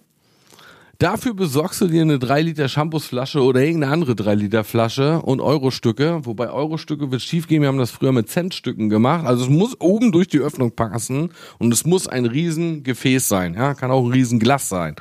Dafür 0.97 1.33
besorgst 1.33 1.81
du 1.81 1.87
dir 1.87 2.03
eine 2.03 2.19
3 2.19 2.41
Liter 2.43 2.69
Shampoosflasche 2.69 3.43
oder 3.43 3.59
irgendeine 3.59 3.91
andere 3.91 4.15
3 4.15 4.35
Liter 4.35 4.63
Flasche 4.63 5.21
und 5.23 5.41
Eurostücke. 5.41 6.21
Wobei 6.23 6.49
Eurostücke 6.49 7.11
wird 7.11 7.21
schief 7.21 7.49
gehen. 7.49 7.63
Wir 7.63 7.67
haben 7.67 7.79
das 7.79 7.91
früher 7.91 8.13
mit 8.13 8.29
Centstücken 8.29 8.87
gemacht. 8.87 9.25
Also 9.25 9.43
es 9.43 9.49
muss 9.49 9.75
oben 9.81 10.13
durch 10.13 10.29
die 10.29 10.39
Öffnung 10.39 10.71
passen 10.71 11.31
und 11.59 11.73
es 11.73 11.85
muss 11.85 12.07
ein 12.07 12.25
riesen 12.25 12.83
Gefäß 12.83 13.27
sein. 13.27 13.55
Ja, 13.55 13.73
kann 13.73 13.91
auch 13.91 14.05
ein 14.05 14.13
riesen 14.13 14.39
Glas 14.39 14.69
sein. 14.69 14.95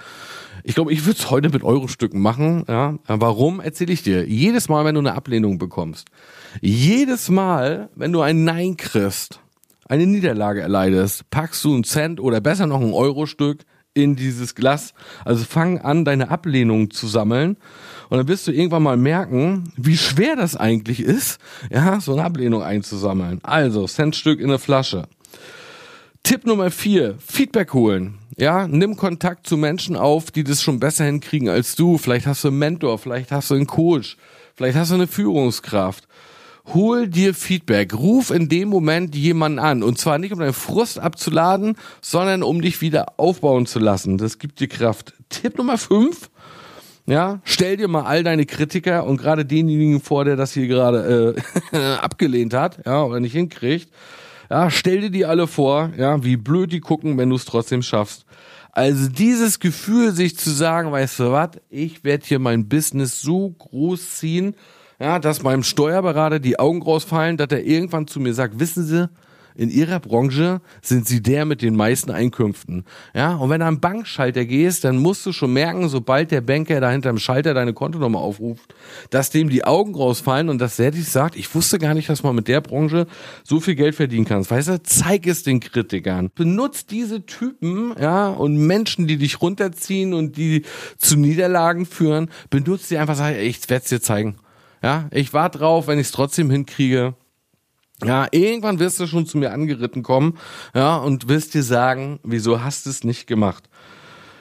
Ich 0.64 0.74
glaube, 0.74 0.92
ich 0.92 1.06
würde 1.06 1.20
es 1.20 1.30
heute 1.30 1.50
mit 1.50 1.62
Eurostücken 1.62 2.20
machen. 2.20 2.64
Ja, 2.66 2.98
warum 3.06 3.60
erzähle 3.60 3.92
ich 3.92 4.02
dir? 4.02 4.28
Jedes 4.28 4.68
Mal, 4.68 4.84
wenn 4.84 4.96
du 4.96 5.00
eine 5.00 5.14
Ablehnung 5.14 5.58
bekommst, 5.58 6.08
jedes 6.60 7.28
Mal, 7.28 7.88
wenn 7.94 8.12
du 8.12 8.20
ein 8.20 8.42
Nein 8.42 8.76
kriegst, 8.76 9.38
eine 9.88 10.08
Niederlage 10.08 10.60
erleidest, 10.60 11.30
packst 11.30 11.64
du 11.64 11.72
einen 11.72 11.84
Cent 11.84 12.18
oder 12.18 12.40
besser 12.40 12.66
noch 12.66 12.80
ein 12.80 12.92
Eurostück 12.92 13.64
in 13.96 14.14
dieses 14.14 14.54
Glas. 14.54 14.94
Also 15.24 15.44
fang 15.44 15.78
an, 15.78 16.04
deine 16.04 16.30
Ablehnung 16.30 16.90
zu 16.90 17.06
sammeln. 17.06 17.56
Und 18.08 18.18
dann 18.18 18.28
wirst 18.28 18.46
du 18.46 18.52
irgendwann 18.52 18.82
mal 18.84 18.96
merken, 18.96 19.72
wie 19.76 19.96
schwer 19.96 20.36
das 20.36 20.54
eigentlich 20.54 21.00
ist, 21.00 21.40
ja, 21.70 22.00
so 22.00 22.12
eine 22.12 22.22
Ablehnung 22.22 22.62
einzusammeln. 22.62 23.40
Also, 23.42 23.86
Centstück 23.86 24.38
in 24.38 24.46
eine 24.46 24.60
Flasche. 24.60 25.08
Tipp 26.22 26.46
Nummer 26.46 26.70
vier, 26.70 27.16
Feedback 27.18 27.72
holen. 27.72 28.18
Ja, 28.36 28.68
nimm 28.68 28.96
Kontakt 28.96 29.46
zu 29.46 29.56
Menschen 29.56 29.96
auf, 29.96 30.30
die 30.30 30.44
das 30.44 30.62
schon 30.62 30.78
besser 30.78 31.04
hinkriegen 31.04 31.48
als 31.48 31.74
du. 31.74 31.98
Vielleicht 31.98 32.26
hast 32.26 32.44
du 32.44 32.48
einen 32.48 32.58
Mentor, 32.58 32.98
vielleicht 32.98 33.32
hast 33.32 33.50
du 33.50 33.54
einen 33.54 33.66
Coach, 33.66 34.16
vielleicht 34.54 34.76
hast 34.76 34.90
du 34.90 34.96
eine 34.96 35.06
Führungskraft 35.06 36.05
hol 36.74 37.08
dir 37.08 37.34
Feedback. 37.34 37.94
Ruf 37.94 38.30
in 38.30 38.48
dem 38.48 38.68
Moment 38.68 39.14
jemanden 39.14 39.58
an. 39.58 39.82
Und 39.82 39.98
zwar 39.98 40.18
nicht, 40.18 40.32
um 40.32 40.38
deinen 40.38 40.52
Frust 40.52 40.98
abzuladen, 40.98 41.76
sondern 42.00 42.42
um 42.42 42.60
dich 42.60 42.80
wieder 42.80 43.18
aufbauen 43.18 43.66
zu 43.66 43.78
lassen. 43.78 44.18
Das 44.18 44.38
gibt 44.38 44.60
dir 44.60 44.68
Kraft. 44.68 45.14
Tipp 45.28 45.58
Nummer 45.58 45.78
fünf. 45.78 46.30
Ja, 47.08 47.40
stell 47.44 47.76
dir 47.76 47.86
mal 47.86 48.02
all 48.02 48.24
deine 48.24 48.46
Kritiker 48.46 49.06
und 49.06 49.18
gerade 49.18 49.44
denjenigen 49.44 50.00
vor, 50.00 50.24
der 50.24 50.34
das 50.34 50.52
hier 50.52 50.66
gerade 50.66 51.36
äh, 51.72 51.76
abgelehnt 52.00 52.52
hat, 52.52 52.84
ja, 52.84 53.04
oder 53.04 53.20
nicht 53.20 53.32
hinkriegt. 53.32 53.88
Ja, 54.50 54.70
stell 54.70 55.02
dir 55.02 55.10
die 55.10 55.24
alle 55.24 55.46
vor, 55.46 55.92
ja, 55.96 56.24
wie 56.24 56.36
blöd 56.36 56.72
die 56.72 56.80
gucken, 56.80 57.16
wenn 57.16 57.30
du 57.30 57.36
es 57.36 57.44
trotzdem 57.44 57.82
schaffst. 57.82 58.26
Also 58.72 59.08
dieses 59.08 59.60
Gefühl, 59.60 60.12
sich 60.12 60.36
zu 60.36 60.50
sagen, 60.50 60.90
weißt 60.90 61.20
du 61.20 61.32
was, 61.32 61.50
ich 61.70 62.02
werde 62.02 62.26
hier 62.26 62.40
mein 62.40 62.68
Business 62.68 63.20
so 63.20 63.50
groß 63.50 64.16
ziehen, 64.16 64.54
ja, 64.98 65.18
dass 65.18 65.42
meinem 65.42 65.62
Steuerberater 65.62 66.38
die 66.38 66.58
Augen 66.58 66.82
rausfallen, 66.82 67.36
dass 67.36 67.50
er 67.50 67.64
irgendwann 67.64 68.06
zu 68.06 68.20
mir 68.20 68.34
sagt, 68.34 68.58
wissen 68.58 68.84
Sie, 68.84 69.08
in 69.56 69.70
ihrer 69.70 70.00
Branche 70.00 70.60
sind 70.82 71.08
sie 71.08 71.22
der 71.22 71.44
mit 71.44 71.62
den 71.62 71.76
meisten 71.76 72.10
Einkünften. 72.10 72.84
Ja, 73.14 73.34
und 73.34 73.50
wenn 73.50 73.60
du 73.60 73.66
am 73.66 73.80
Bankschalter 73.80 74.44
gehst, 74.44 74.84
dann 74.84 74.98
musst 74.98 75.24
du 75.24 75.32
schon 75.32 75.52
merken, 75.52 75.88
sobald 75.88 76.30
der 76.30 76.42
Banker 76.42 76.80
da 76.80 76.90
hinterm 76.90 77.18
Schalter 77.18 77.54
deine 77.54 77.72
Kontonummer 77.72 78.20
aufruft, 78.20 78.74
dass 79.10 79.30
dem 79.30 79.48
die 79.48 79.64
Augen 79.64 79.94
rausfallen 79.94 80.48
und 80.48 80.58
dass 80.58 80.76
der 80.76 80.90
dich 80.90 81.08
sagt, 81.08 81.36
ich 81.36 81.52
wusste 81.54 81.78
gar 81.78 81.94
nicht, 81.94 82.08
dass 82.08 82.22
man 82.22 82.34
mit 82.34 82.48
der 82.48 82.60
Branche 82.60 83.06
so 83.44 83.60
viel 83.60 83.74
Geld 83.74 83.94
verdienen 83.94 84.26
kann. 84.26 84.48
Weißt 84.48 84.68
du, 84.68 84.82
zeig 84.82 85.26
es 85.26 85.42
den 85.42 85.60
Kritikern. 85.60 86.30
Benutzt 86.34 86.90
diese 86.90 87.24
Typen, 87.24 87.94
ja, 87.98 88.28
und 88.28 88.56
Menschen, 88.56 89.06
die 89.06 89.16
dich 89.16 89.40
runterziehen 89.40 90.12
und 90.12 90.36
die 90.36 90.62
zu 90.98 91.16
Niederlagen 91.16 91.86
führen, 91.86 92.28
benutzt 92.50 92.88
sie 92.88 92.98
einfach, 92.98 93.16
sag, 93.16 93.36
ich 93.36 93.68
werde 93.70 93.82
es 93.82 93.88
dir 93.88 94.00
zeigen. 94.00 94.36
Ja, 94.82 95.08
ich 95.10 95.32
warte 95.32 95.58
drauf, 95.58 95.86
wenn 95.86 95.98
ich 95.98 96.06
es 96.06 96.12
trotzdem 96.12 96.50
hinkriege. 96.50 97.14
Ja, 98.04 98.26
irgendwann 98.30 98.78
wirst 98.78 99.00
du 99.00 99.06
schon 99.06 99.26
zu 99.26 99.38
mir 99.38 99.52
angeritten 99.52 100.02
kommen, 100.02 100.36
ja, 100.74 100.96
und 100.96 101.28
wirst 101.28 101.54
dir 101.54 101.62
sagen, 101.62 102.20
wieso 102.22 102.62
hast 102.62 102.84
du 102.84 102.90
es 102.90 103.04
nicht 103.04 103.26
gemacht? 103.26 103.70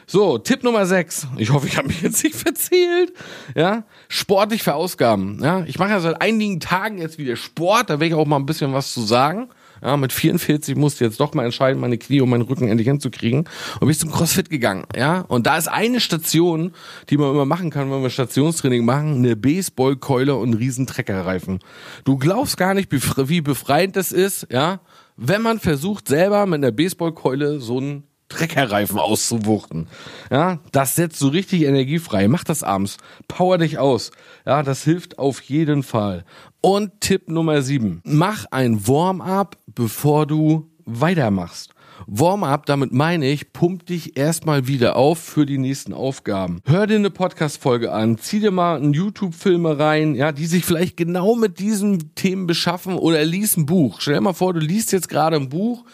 So, 0.08 0.38
Tipp 0.38 0.64
Nummer 0.64 0.86
6. 0.86 1.28
Ich 1.38 1.52
hoffe, 1.52 1.68
ich 1.68 1.78
habe 1.78 1.88
mich 1.88 2.02
jetzt 2.02 2.24
nicht 2.24 2.36
verzählt. 2.36 3.14
Ja, 3.56 3.86
sportlich 4.08 4.62
verausgaben. 4.62 5.40
Ja, 5.42 5.64
ich 5.66 5.80
mache 5.80 5.92
ja 5.92 6.00
seit 6.00 6.22
einigen 6.22 6.60
Tagen 6.60 7.00
jetzt 7.00 7.18
wieder 7.18 7.36
Sport, 7.36 7.90
da 7.90 7.94
werde 7.94 8.08
ich 8.08 8.14
auch 8.14 8.26
mal 8.26 8.36
ein 8.36 8.46
bisschen 8.46 8.74
was 8.74 8.94
zu 8.94 9.02
sagen. 9.02 9.50
Ja, 9.86 9.98
mit 9.98 10.12
44 10.12 10.76
musste 10.76 11.04
ich 11.04 11.12
jetzt 11.12 11.20
doch 11.20 11.36
mal 11.36 11.46
entscheiden, 11.46 11.80
meine 11.80 12.00
Knie 12.00 12.20
und 12.20 12.30
meinen 12.30 12.42
Rücken 12.42 12.68
endlich 12.68 12.88
hinzukriegen. 12.88 13.48
Und 13.80 13.88
bin 13.88 13.96
zum 13.96 14.12
CrossFit 14.12 14.50
gegangen. 14.50 14.86
Ja, 14.96 15.22
und 15.22 15.46
da 15.46 15.58
ist 15.58 15.68
eine 15.68 16.00
Station, 16.00 16.72
die 17.12 17.18
man 17.18 17.30
immer 17.30 17.46
machen 17.46 17.70
kann, 17.70 17.92
wenn 17.92 18.02
wir 18.02 18.10
Stationstraining 18.10 18.84
machen, 18.84 19.18
eine 19.18 19.36
Baseballkeule 19.36 20.36
und 20.36 20.50
einen 20.50 20.54
riesen 20.56 20.88
Treckerreifen. 20.88 21.60
Du 22.04 22.18
glaubst 22.18 22.58
gar 22.58 22.74
nicht, 22.74 22.92
wie 22.92 23.42
befreiend 23.42 23.96
das 23.96 24.12
ist, 24.12 24.48
ja, 24.52 24.80
wenn 25.18 25.44
man 25.44 25.60
versucht, 25.60 26.08
selber 26.08 26.48
mit 26.48 26.64
einer 26.64 26.72
Baseballkeule 26.72 27.60
so 27.60 27.78
einen 27.78 28.04
Treckerreifen 28.28 28.98
auszuwuchten. 28.98 29.88
Ja, 30.32 30.60
das 30.72 30.96
setzt 30.96 31.20
so 31.20 31.28
richtig 31.28 31.62
Energie 31.62 32.00
frei. 32.00 32.28
Mach 32.28 32.44
das 32.44 32.64
abends. 32.64 32.98
Power 33.28 33.60
dich 33.60 33.78
aus. 33.78 34.10
Ja, 34.48 34.64
das 34.64 34.84
hilft 34.84 35.20
auf 35.20 35.42
jeden 35.42 35.84
Fall. 35.84 36.26
Und 36.66 37.00
Tipp 37.00 37.30
Nummer 37.30 37.62
sieben: 37.62 38.02
Mach 38.06 38.46
ein 38.50 38.88
Warm-up, 38.88 39.60
bevor 39.68 40.26
du 40.26 40.72
weitermachst. 40.84 41.76
Warm-up, 42.08 42.66
damit 42.66 42.92
meine 42.92 43.30
ich, 43.30 43.54
pump 43.54 43.86
dich 43.86 44.18
erstmal 44.18 44.66
wieder 44.66 44.96
auf 44.96 45.20
für 45.20 45.46
die 45.46 45.60
nächsten 45.60 45.94
Aufgaben. 45.94 46.62
Hör 46.66 46.88
dir 46.88 46.96
eine 46.96 47.12
Podcast-Folge 47.12 47.92
an, 47.92 48.18
zieh 48.18 48.40
dir 48.40 48.50
mal 48.50 48.78
einen 48.78 48.94
YouTube-Filme 48.94 49.78
rein, 49.78 50.16
ja, 50.16 50.32
die 50.32 50.48
sich 50.48 50.66
vielleicht 50.66 50.98
genau 50.98 51.36
mit 51.36 51.60
diesen 51.60 52.16
Themen 52.16 52.48
beschaffen 52.48 52.96
oder 52.96 53.24
lies 53.24 53.58
ein 53.58 53.68
Buch. 53.68 54.02
Stell 54.02 54.16
dir 54.16 54.22
mal 54.22 54.34
vor, 54.34 54.56
du 54.56 54.60
liest 54.60 54.92
jetzt 54.92 55.08
gerade 55.08 55.36
ein 55.36 55.50
Buch 55.50 55.86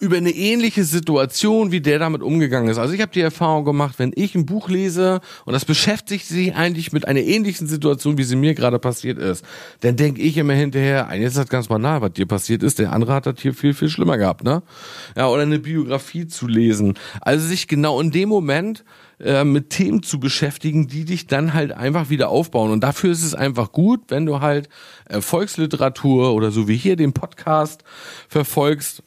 über 0.00 0.16
eine 0.16 0.30
ähnliche 0.30 0.84
Situation, 0.84 1.72
wie 1.72 1.80
der 1.80 1.98
damit 1.98 2.22
umgegangen 2.22 2.68
ist. 2.70 2.78
Also 2.78 2.94
ich 2.94 3.00
habe 3.00 3.12
die 3.12 3.20
Erfahrung 3.20 3.64
gemacht, 3.64 3.98
wenn 3.98 4.12
ich 4.14 4.34
ein 4.34 4.46
Buch 4.46 4.68
lese 4.68 5.20
und 5.44 5.52
das 5.52 5.64
beschäftigt 5.64 6.26
sich 6.26 6.54
eigentlich 6.54 6.92
mit 6.92 7.08
einer 7.08 7.20
ähnlichen 7.20 7.66
Situation, 7.66 8.16
wie 8.16 8.22
sie 8.22 8.36
mir 8.36 8.54
gerade 8.54 8.78
passiert 8.78 9.18
ist, 9.18 9.44
dann 9.80 9.96
denke 9.96 10.22
ich 10.22 10.36
immer 10.36 10.52
hinterher, 10.52 11.08
jetzt 11.14 11.30
ist 11.30 11.38
das 11.38 11.48
ganz 11.48 11.66
banal, 11.66 12.00
was 12.00 12.12
dir 12.12 12.26
passiert 12.26 12.62
ist, 12.62 12.78
der 12.78 12.92
andere 12.92 13.12
hat 13.12 13.26
das 13.26 13.40
hier 13.40 13.54
viel, 13.54 13.74
viel 13.74 13.88
schlimmer 13.88 14.18
gehabt, 14.18 14.44
ne? 14.44 14.62
Ja, 15.16 15.26
oder 15.28 15.42
eine 15.42 15.58
Biografie 15.58 16.28
zu 16.28 16.46
lesen. 16.46 16.94
Also 17.20 17.46
sich 17.46 17.66
genau 17.66 18.00
in 18.00 18.12
dem 18.12 18.28
Moment 18.28 18.84
äh, 19.20 19.42
mit 19.42 19.70
Themen 19.70 20.04
zu 20.04 20.20
beschäftigen, 20.20 20.86
die 20.86 21.04
dich 21.04 21.26
dann 21.26 21.54
halt 21.54 21.72
einfach 21.72 22.08
wieder 22.08 22.28
aufbauen. 22.28 22.70
Und 22.70 22.84
dafür 22.84 23.10
ist 23.10 23.24
es 23.24 23.34
einfach 23.34 23.72
gut, 23.72 24.02
wenn 24.08 24.26
du 24.26 24.40
halt 24.40 24.68
Volksliteratur 25.10 26.34
oder 26.34 26.52
so 26.52 26.68
wie 26.68 26.76
hier 26.76 26.94
den 26.94 27.12
Podcast 27.12 27.82
verfolgst 28.28 29.02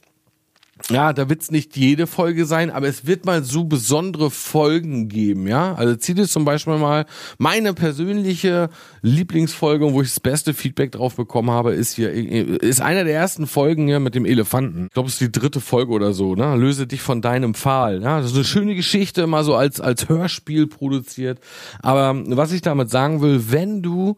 ja, 0.89 1.13
da 1.13 1.29
wird's 1.29 1.51
nicht 1.51 1.77
jede 1.77 2.07
Folge 2.07 2.45
sein, 2.45 2.71
aber 2.71 2.87
es 2.87 3.05
wird 3.05 3.25
mal 3.25 3.43
so 3.43 3.63
besondere 3.63 4.31
Folgen 4.31 5.07
geben, 5.07 5.47
ja. 5.47 5.73
Also 5.75 5.95
zieh 5.95 6.13
dir 6.13 6.27
zum 6.27 6.45
Beispiel 6.45 6.77
mal 6.77 7.05
meine 7.37 7.73
persönliche 7.73 8.69
Lieblingsfolge, 9.01 9.93
wo 9.93 10.01
ich 10.01 10.09
das 10.09 10.19
beste 10.19 10.53
Feedback 10.53 10.91
drauf 10.91 11.15
bekommen 11.15 11.51
habe, 11.51 11.73
ist 11.73 11.95
hier, 11.95 12.11
ist 12.11 12.81
einer 12.81 13.03
der 13.03 13.13
ersten 13.13 13.47
Folgen 13.47 13.87
hier 13.87 13.99
mit 13.99 14.15
dem 14.15 14.25
Elefanten. 14.25 14.85
Ich 14.87 14.93
glaube, 14.93 15.07
es 15.07 15.13
ist 15.13 15.21
die 15.21 15.31
dritte 15.31 15.59
Folge 15.61 15.91
oder 15.91 16.13
so, 16.13 16.35
ne? 16.35 16.55
Löse 16.55 16.87
dich 16.87 17.01
von 17.01 17.21
deinem 17.21 17.53
Pfahl. 17.53 18.01
Ja, 18.01 18.19
das 18.19 18.31
ist 18.31 18.35
eine 18.35 18.45
schöne 18.45 18.75
Geschichte, 18.75 19.27
mal 19.27 19.43
so 19.43 19.55
als, 19.55 19.79
als 19.81 20.09
Hörspiel 20.09 20.67
produziert. 20.67 21.39
Aber 21.81 22.15
was 22.27 22.51
ich 22.51 22.61
damit 22.61 22.89
sagen 22.89 23.21
will, 23.21 23.51
wenn 23.51 23.81
du 23.81 24.17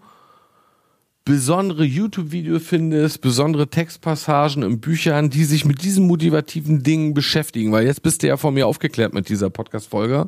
besondere 1.25 1.85
YouTube-Videos 1.85 2.63
findest, 2.63 3.21
besondere 3.21 3.69
Textpassagen 3.69 4.61
in 4.61 4.81
Büchern, 4.81 5.29
die 5.29 5.45
sich 5.45 5.63
mit 5.63 5.83
diesen 5.83 6.05
motivativen 6.05 6.83
Dingen 6.83 7.13
beschäftigen, 7.13 7.71
weil 7.71 7.85
jetzt 7.85 8.03
bist 8.03 8.23
du 8.23 8.27
ja 8.27 8.35
von 8.35 8.53
mir 8.53 8.67
aufgeklärt 8.67 9.13
mit 9.13 9.29
dieser 9.29 9.49
Podcast-Folge, 9.49 10.27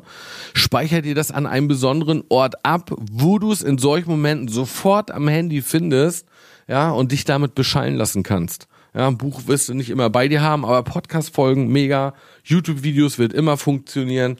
speicher 0.54 1.02
dir 1.02 1.14
das 1.14 1.30
an 1.30 1.46
einem 1.46 1.68
besonderen 1.68 2.24
Ort 2.30 2.64
ab, 2.64 2.90
wo 3.12 3.38
du 3.38 3.52
es 3.52 3.62
in 3.62 3.76
solchen 3.76 4.10
Momenten 4.10 4.48
sofort 4.48 5.10
am 5.10 5.28
Handy 5.28 5.60
findest, 5.60 6.26
ja, 6.66 6.90
und 6.90 7.12
dich 7.12 7.24
damit 7.24 7.54
beschallen 7.54 7.96
lassen 7.96 8.22
kannst. 8.22 8.66
Ja, 8.94 9.08
ein 9.08 9.18
Buch 9.18 9.46
wirst 9.46 9.68
du 9.68 9.74
nicht 9.74 9.90
immer 9.90 10.08
bei 10.08 10.26
dir 10.26 10.40
haben, 10.40 10.64
aber 10.64 10.82
Podcast-Folgen 10.82 11.68
mega. 11.68 12.14
YouTube-Videos 12.46 13.18
wird 13.18 13.32
immer 13.32 13.56
funktionieren. 13.56 14.38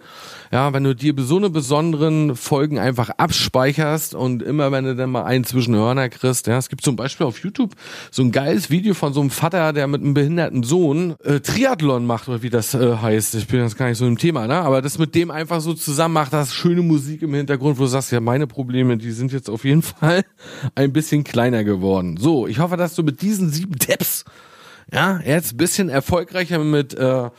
Ja, 0.53 0.73
wenn 0.73 0.85
du 0.85 0.95
dir 0.95 1.13
so 1.19 1.37
eine 1.37 1.51
besonderen 1.51 2.37
Folgen 2.37 2.79
einfach 2.79 3.11
abspeicherst 3.11 4.15
und 4.15 4.43
immer 4.43 4.71
wenn 4.71 4.85
du 4.85 4.95
dann 4.95 5.11
mal 5.11 5.25
einen 5.25 5.45
zwischen 5.45 5.75
Hörner 5.75 6.09
kriegst, 6.09 6.47
ja, 6.47 6.57
es 6.57 6.69
gibt 6.69 6.83
zum 6.83 6.95
Beispiel 6.95 7.27
auf 7.27 7.41
YouTube 7.41 7.75
so 8.13 8.23
ein 8.23 8.31
geiles 8.31 8.71
Video 8.71 8.95
von 8.95 9.13
so 9.13 9.21
einem 9.21 9.31
Vater, 9.31 9.73
der 9.73 9.89
mit 9.89 10.03
einem 10.03 10.15
behinderten 10.15 10.63
Sohn 10.63 11.17
äh, 11.25 11.41
Triathlon 11.41 12.07
macht 12.07 12.29
oder 12.29 12.43
wie 12.43 12.51
das 12.51 12.75
äh, 12.75 12.97
heißt. 12.97 13.35
Ich 13.35 13.49
bin 13.49 13.61
jetzt 13.61 13.77
gar 13.77 13.89
nicht 13.89 13.99
so 13.99 14.07
im 14.07 14.19
Thema, 14.19 14.47
ne? 14.47 14.55
Aber 14.55 14.83
das 14.83 14.99
mit 14.99 15.15
dem 15.15 15.33
einfach 15.33 15.61
so 15.61 15.75
zusammen 15.75 16.15
macht, 16.15 16.33
das 16.33 16.55
schöne 16.55 16.83
Musik 16.83 17.23
im 17.23 17.35
Hintergrund, 17.35 17.79
wo 17.79 17.83
du 17.83 17.89
sagst, 17.89 18.13
ja, 18.13 18.21
meine 18.21 18.47
Probleme, 18.47 18.97
die 18.97 19.11
sind 19.11 19.33
jetzt 19.33 19.51
auf 19.51 19.65
jeden 19.65 19.83
Fall 19.83 20.25
ein 20.77 20.93
bisschen 20.93 21.25
kleiner 21.25 21.65
geworden. 21.65 22.17
So, 22.19 22.47
ich 22.47 22.61
hoffe, 22.61 22.77
dass 22.77 22.95
du 22.95 23.03
mit 23.03 23.21
diesen 23.21 23.51
sieben 23.51 23.79
Tipps 23.79 24.25
ja, 24.93 25.21
jetzt 25.25 25.57
bisschen 25.57 25.89
erfolgreicher 25.89 26.59
mit 26.61 26.95
äh, 26.95 27.31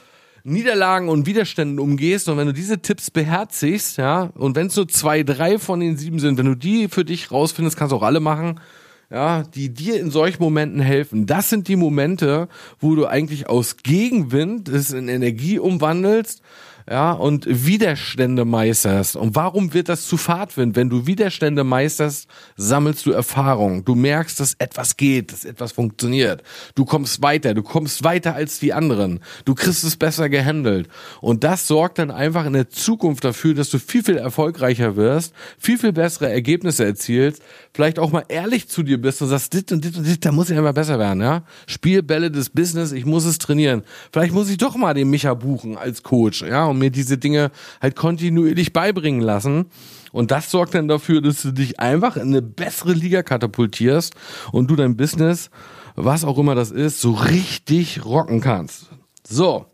Niederlagen 0.47 1.09
und 1.09 1.25
Widerständen 1.25 1.77
umgehst 1.77 2.29
und 2.29 2.37
wenn 2.37 2.47
du 2.47 2.53
diese 2.53 2.81
Tipps 2.81 3.11
beherzigst, 3.11 3.97
ja, 3.97 4.29
und 4.35 4.55
wenn 4.55 4.67
es 4.67 4.77
nur 4.77 4.87
zwei, 4.87 5.23
drei 5.23 5.59
von 5.59 5.81
den 5.81 5.97
sieben 5.97 6.19
sind, 6.19 6.37
wenn 6.37 6.45
du 6.45 6.55
die 6.55 6.87
für 6.87 7.03
dich 7.03 7.31
rausfindest, 7.31 7.75
kannst 7.75 7.91
du 7.91 7.97
auch 7.97 8.03
alle 8.03 8.21
machen, 8.21 8.61
ja, 9.09 9.43
die 9.43 9.73
dir 9.73 9.99
in 9.99 10.09
solchen 10.09 10.41
Momenten 10.41 10.79
helfen. 10.79 11.25
Das 11.25 11.49
sind 11.49 11.67
die 11.67 11.75
Momente, 11.75 12.47
wo 12.79 12.95
du 12.95 13.05
eigentlich 13.05 13.49
aus 13.49 13.77
Gegenwind 13.77 14.69
es 14.69 14.91
in 14.91 15.09
Energie 15.09 15.59
umwandelst 15.59 16.41
ja, 16.89 17.11
und 17.11 17.45
Widerstände 17.47 18.45
meisterst. 18.45 19.17
Und 19.17 19.35
warum 19.35 19.73
wird 19.73 19.89
das 19.89 20.05
zu 20.05 20.15
Fahrtwind? 20.15 20.77
Wenn 20.77 20.89
du 20.89 21.05
Widerstände 21.05 21.65
meisterst, 21.65 22.27
sammelst 22.55 23.05
du 23.05 23.11
Erfahrung. 23.11 23.83
Du 23.83 23.93
merkst, 23.93 24.39
dass 24.39 24.53
etwas 24.57 24.95
geht, 24.95 25.33
dass 25.33 25.43
etwas 25.43 25.73
funktioniert. 25.73 26.43
Du 26.75 26.85
kommst 26.85 27.21
weiter, 27.21 27.53
du 27.53 27.61
kommst 27.61 28.05
weiter 28.05 28.35
als 28.35 28.59
die 28.59 28.71
anderen. 28.71 29.19
Du 29.43 29.53
kriegst 29.53 29.83
es 29.83 29.97
besser 29.97 30.29
gehandelt. 30.29 30.87
Und 31.19 31.43
das 31.43 31.67
sorgt 31.67 31.99
dann 31.99 32.09
einfach 32.09 32.45
in 32.45 32.53
der 32.53 32.69
Zukunft 32.69 33.25
dafür, 33.25 33.53
dass 33.53 33.69
du 33.69 33.79
viel, 33.79 34.03
viel 34.03 34.17
erfolgreicher 34.17 34.95
wirst, 34.95 35.33
viel, 35.57 35.77
viel 35.77 35.91
bessere 35.91 36.31
Ergebnisse 36.31 36.85
erzielst, 36.85 37.41
vielleicht 37.73 37.99
auch 37.99 38.11
mal 38.11 38.23
ehrlich 38.29 38.69
zu 38.69 38.81
dir 38.81 39.01
bist 39.01 39.21
und 39.21 39.27
sagst, 39.27 39.53
dit 39.53 39.71
und 39.73 39.83
dit 39.83 39.97
und 39.97 40.05
dit, 40.05 40.23
da 40.23 40.31
muss 40.31 40.49
ich 40.49 40.57
immer 40.57 40.73
besser 40.73 40.99
werden, 40.99 41.21
ja? 41.21 41.43
Spielbälle 41.65 42.31
des 42.31 42.49
Business, 42.49 42.93
ich 42.93 43.05
muss 43.05 43.25
es 43.25 43.39
trainieren. 43.39 43.83
Vielleicht 44.11 44.33
muss 44.33 44.49
ich 44.49 44.57
doch 44.57 44.75
mal 44.77 44.93
den 44.93 45.09
Micha 45.09 45.33
buchen 45.33 45.77
als 45.77 46.01
Coach, 46.01 46.43
ja? 46.43 46.76
Und 46.77 46.81
mir 46.81 46.91
diese 46.91 47.17
Dinge 47.17 47.51
halt 47.81 47.95
kontinuierlich 47.95 48.71
beibringen 48.71 49.21
lassen. 49.21 49.65
Und 50.11 50.31
das 50.31 50.51
sorgt 50.51 50.75
dann 50.75 50.87
dafür, 50.87 51.21
dass 51.21 51.41
du 51.41 51.51
dich 51.51 51.79
einfach 51.79 52.15
in 52.15 52.29
eine 52.29 52.41
bessere 52.41 52.93
Liga 52.93 53.23
katapultierst 53.23 54.13
und 54.51 54.69
du 54.69 54.75
dein 54.75 54.95
Business, 54.95 55.49
was 55.95 56.23
auch 56.23 56.37
immer 56.37 56.55
das 56.55 56.71
ist, 56.71 57.01
so 57.01 57.11
richtig 57.13 58.05
rocken 58.05 58.41
kannst. 58.41 58.87
So. 59.27 59.65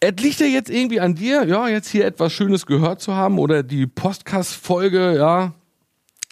Es 0.00 0.14
liegt 0.20 0.40
ja 0.40 0.46
jetzt 0.46 0.68
irgendwie 0.68 0.98
an 0.98 1.14
dir, 1.14 1.44
ja, 1.46 1.68
jetzt 1.68 1.88
hier 1.88 2.04
etwas 2.04 2.32
Schönes 2.32 2.66
gehört 2.66 3.00
zu 3.00 3.14
haben 3.14 3.38
oder 3.38 3.62
die 3.62 3.86
Podcast-Folge, 3.86 5.14
ja, 5.16 5.54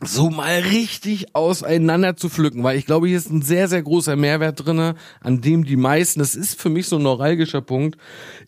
so 0.02 0.30
mal 0.30 0.60
richtig 0.60 1.34
auseinander 1.34 2.16
zu 2.16 2.30
pflücken, 2.30 2.62
weil 2.62 2.78
ich 2.78 2.86
glaube, 2.86 3.08
hier 3.08 3.18
ist 3.18 3.30
ein 3.30 3.42
sehr, 3.42 3.68
sehr 3.68 3.82
großer 3.82 4.16
Mehrwert 4.16 4.64
drinne, 4.64 4.94
an 5.20 5.42
dem 5.42 5.64
die 5.64 5.76
meisten, 5.76 6.20
das 6.20 6.34
ist 6.34 6.58
für 6.58 6.70
mich 6.70 6.86
so 6.86 6.96
ein 6.96 7.02
neuralgischer 7.02 7.60
Punkt, 7.60 7.98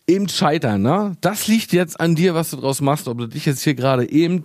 eben 0.07 0.27
scheitern, 0.27 0.81
ne? 0.81 1.15
Das 1.21 1.47
liegt 1.47 1.71
jetzt 1.71 1.99
an 1.99 2.15
dir, 2.15 2.33
was 2.33 2.49
du 2.49 2.57
draus 2.57 2.81
machst, 2.81 3.07
ob 3.07 3.19
du 3.19 3.27
dich 3.27 3.45
jetzt 3.45 3.61
hier 3.61 3.75
gerade 3.75 4.09
eben 4.09 4.43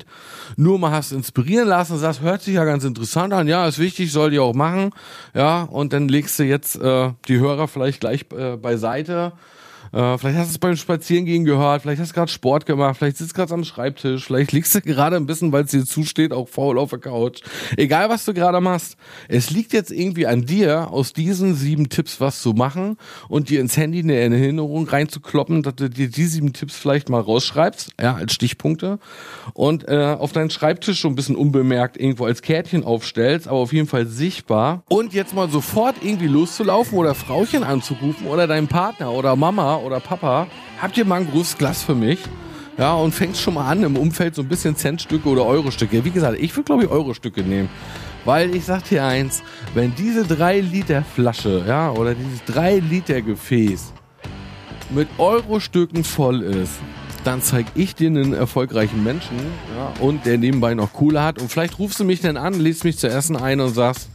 nur 0.56 0.78
mal 0.78 0.90
hast 0.90 1.12
inspirieren 1.12 1.68
lassen 1.68 1.94
und 1.94 1.98
sagst, 1.98 2.20
hört 2.20 2.42
sich 2.42 2.54
ja 2.54 2.64
ganz 2.64 2.84
interessant 2.84 3.32
an, 3.32 3.48
ja, 3.48 3.66
ist 3.66 3.78
wichtig, 3.78 4.12
soll 4.12 4.30
die 4.30 4.38
auch 4.38 4.54
machen, 4.54 4.90
ja, 5.34 5.62
und 5.62 5.94
dann 5.94 6.08
legst 6.08 6.38
du 6.38 6.44
jetzt 6.44 6.76
äh, 6.76 7.12
die 7.26 7.38
Hörer 7.38 7.68
vielleicht 7.68 8.00
gleich 8.00 8.26
äh, 8.36 8.56
beiseite 8.56 9.32
äh, 9.92 10.18
vielleicht 10.18 10.38
hast 10.38 10.48
du 10.48 10.52
es 10.52 10.58
beim 10.58 10.76
Spazierengehen 10.76 11.44
gehört, 11.44 11.82
vielleicht 11.82 12.00
hast 12.00 12.10
du 12.10 12.14
gerade 12.14 12.30
Sport 12.30 12.66
gemacht, 12.66 12.96
vielleicht 12.98 13.16
sitzt 13.16 13.34
gerade 13.34 13.54
am 13.54 13.64
Schreibtisch, 13.64 14.24
vielleicht 14.24 14.52
liegst 14.52 14.74
du 14.74 14.80
gerade 14.80 15.16
ein 15.16 15.26
bisschen, 15.26 15.52
weil 15.52 15.64
es 15.64 15.70
dir 15.70 15.84
zusteht, 15.84 16.32
auch 16.32 16.48
faul 16.48 16.78
auf 16.78 16.90
der 16.90 16.98
Couch. 16.98 17.40
Egal, 17.76 18.08
was 18.08 18.24
du 18.24 18.34
gerade 18.34 18.60
machst, 18.60 18.96
es 19.28 19.50
liegt 19.50 19.72
jetzt 19.72 19.90
irgendwie 19.90 20.26
an 20.26 20.44
dir, 20.44 20.90
aus 20.90 21.12
diesen 21.12 21.54
sieben 21.54 21.88
Tipps 21.88 22.20
was 22.20 22.42
zu 22.42 22.52
machen 22.52 22.96
und 23.28 23.48
dir 23.48 23.60
ins 23.60 23.76
Handy 23.76 24.00
eine 24.00 24.16
Erinnerung 24.16 24.88
reinzukloppen, 24.88 25.62
dass 25.62 25.76
du 25.76 25.88
dir 25.88 26.08
die 26.08 26.24
sieben 26.24 26.52
Tipps 26.52 26.76
vielleicht 26.76 27.08
mal 27.08 27.20
rausschreibst, 27.20 27.92
ja, 28.00 28.14
als 28.14 28.32
Stichpunkte 28.32 28.98
und 29.54 29.88
äh, 29.88 30.16
auf 30.18 30.32
deinen 30.32 30.50
Schreibtisch 30.50 31.00
schon 31.00 31.12
ein 31.12 31.16
bisschen 31.16 31.36
unbemerkt 31.36 31.96
irgendwo 31.96 32.26
als 32.26 32.42
Kärtchen 32.42 32.84
aufstellst, 32.84 33.48
aber 33.48 33.58
auf 33.58 33.72
jeden 33.72 33.88
Fall 33.88 34.06
sichtbar 34.06 34.82
und 34.88 35.14
jetzt 35.14 35.34
mal 35.34 35.48
sofort 35.48 35.96
irgendwie 36.02 36.26
loszulaufen 36.26 36.98
oder 36.98 37.14
Frauchen 37.14 37.64
anzurufen 37.64 38.26
oder 38.26 38.46
deinen 38.46 38.68
Partner 38.68 39.12
oder 39.12 39.36
Mama 39.36 39.77
oder 39.82 40.00
Papa, 40.00 40.46
habt 40.80 40.96
ihr 40.96 41.04
mal 41.04 41.20
ein 41.20 41.30
großes 41.30 41.58
Glas 41.58 41.82
für 41.82 41.94
mich? 41.94 42.20
Ja, 42.76 42.94
und 42.94 43.12
fängst 43.12 43.40
schon 43.40 43.54
mal 43.54 43.68
an 43.68 43.82
im 43.82 43.96
Umfeld 43.96 44.36
so 44.36 44.42
ein 44.42 44.48
bisschen 44.48 44.76
Centstücke 44.76 45.28
oder 45.28 45.44
Eurostücke. 45.44 46.04
Wie 46.04 46.10
gesagt, 46.10 46.38
ich 46.40 46.54
würde 46.54 46.64
glaube 46.64 46.84
ich 46.84 46.90
Eurostücke 46.90 47.42
nehmen. 47.42 47.68
Weil 48.24 48.54
ich 48.54 48.64
sag 48.64 48.84
dir 48.84 49.04
eins, 49.04 49.42
wenn 49.74 49.94
diese 49.94 50.24
3 50.24 50.60
Liter 50.60 51.02
Flasche, 51.02 51.64
ja, 51.66 51.90
oder 51.90 52.14
dieses 52.14 52.44
3 52.44 52.78
Liter 52.78 53.22
Gefäß 53.22 53.92
mit 54.90 55.08
Eurostücken 55.18 56.04
voll 56.04 56.42
ist, 56.42 56.74
dann 57.24 57.42
zeig 57.42 57.66
ich 57.74 57.94
dir 57.94 58.08
einen 58.08 58.32
erfolgreichen 58.32 59.02
Menschen, 59.02 59.36
ja, 59.76 59.92
und 60.00 60.24
der 60.24 60.38
nebenbei 60.38 60.74
noch 60.74 60.92
Kohle 60.92 61.22
hat. 61.22 61.40
Und 61.40 61.50
vielleicht 61.50 61.78
rufst 61.78 61.98
du 62.00 62.04
mich 62.04 62.20
dann 62.20 62.36
an, 62.36 62.54
lädst 62.54 62.84
mich 62.84 62.98
zu 62.98 63.08
essen 63.08 63.36
ein 63.36 63.60
und 63.60 63.74
sagst, 63.74 64.08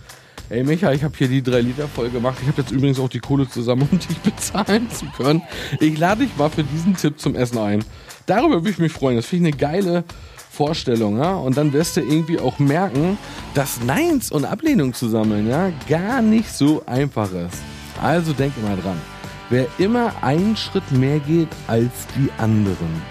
Ey 0.49 0.63
Micha, 0.63 0.91
ich 0.91 1.03
habe 1.03 1.15
hier 1.17 1.27
die 1.27 1.41
3 1.41 1.61
Liter 1.61 1.87
voll 1.87 2.09
gemacht. 2.09 2.37
Ich 2.41 2.47
habe 2.47 2.61
jetzt 2.61 2.71
übrigens 2.71 2.99
auch 2.99 3.09
die 3.09 3.19
Kohle 3.19 3.47
zusammen, 3.47 3.87
um 3.91 3.99
dich 3.99 4.17
bezahlen 4.23 4.89
zu 4.91 5.05
können. 5.17 5.41
Ich 5.79 5.97
lade 5.97 6.25
dich 6.25 6.35
mal 6.37 6.49
für 6.49 6.63
diesen 6.63 6.95
Tipp 6.95 7.19
zum 7.19 7.35
Essen 7.35 7.57
ein. 7.57 7.83
Darüber 8.25 8.55
würde 8.55 8.69
ich 8.69 8.77
mich 8.77 8.91
freuen. 8.91 9.15
Das 9.15 9.25
finde 9.25 9.49
ich 9.49 9.55
eine 9.55 9.61
geile 9.61 10.03
Vorstellung, 10.51 11.17
ja. 11.17 11.33
Und 11.33 11.57
dann 11.57 11.73
wirst 11.73 11.97
du 11.97 12.01
irgendwie 12.01 12.39
auch 12.39 12.59
merken, 12.59 13.17
dass 13.53 13.81
Neins 13.83 14.31
und 14.31 14.45
Ablehnung 14.45 14.93
zu 14.93 15.07
sammeln, 15.07 15.49
ja, 15.49 15.71
gar 15.89 16.21
nicht 16.21 16.51
so 16.51 16.83
einfach 16.85 17.31
ist. 17.31 17.61
Also 18.01 18.33
denk 18.33 18.53
mal 18.61 18.77
dran. 18.77 19.01
Wer 19.49 19.67
immer 19.77 20.13
einen 20.21 20.55
Schritt 20.57 20.89
mehr 20.91 21.19
geht 21.19 21.49
als 21.67 21.91
die 22.17 22.29
anderen 22.37 23.01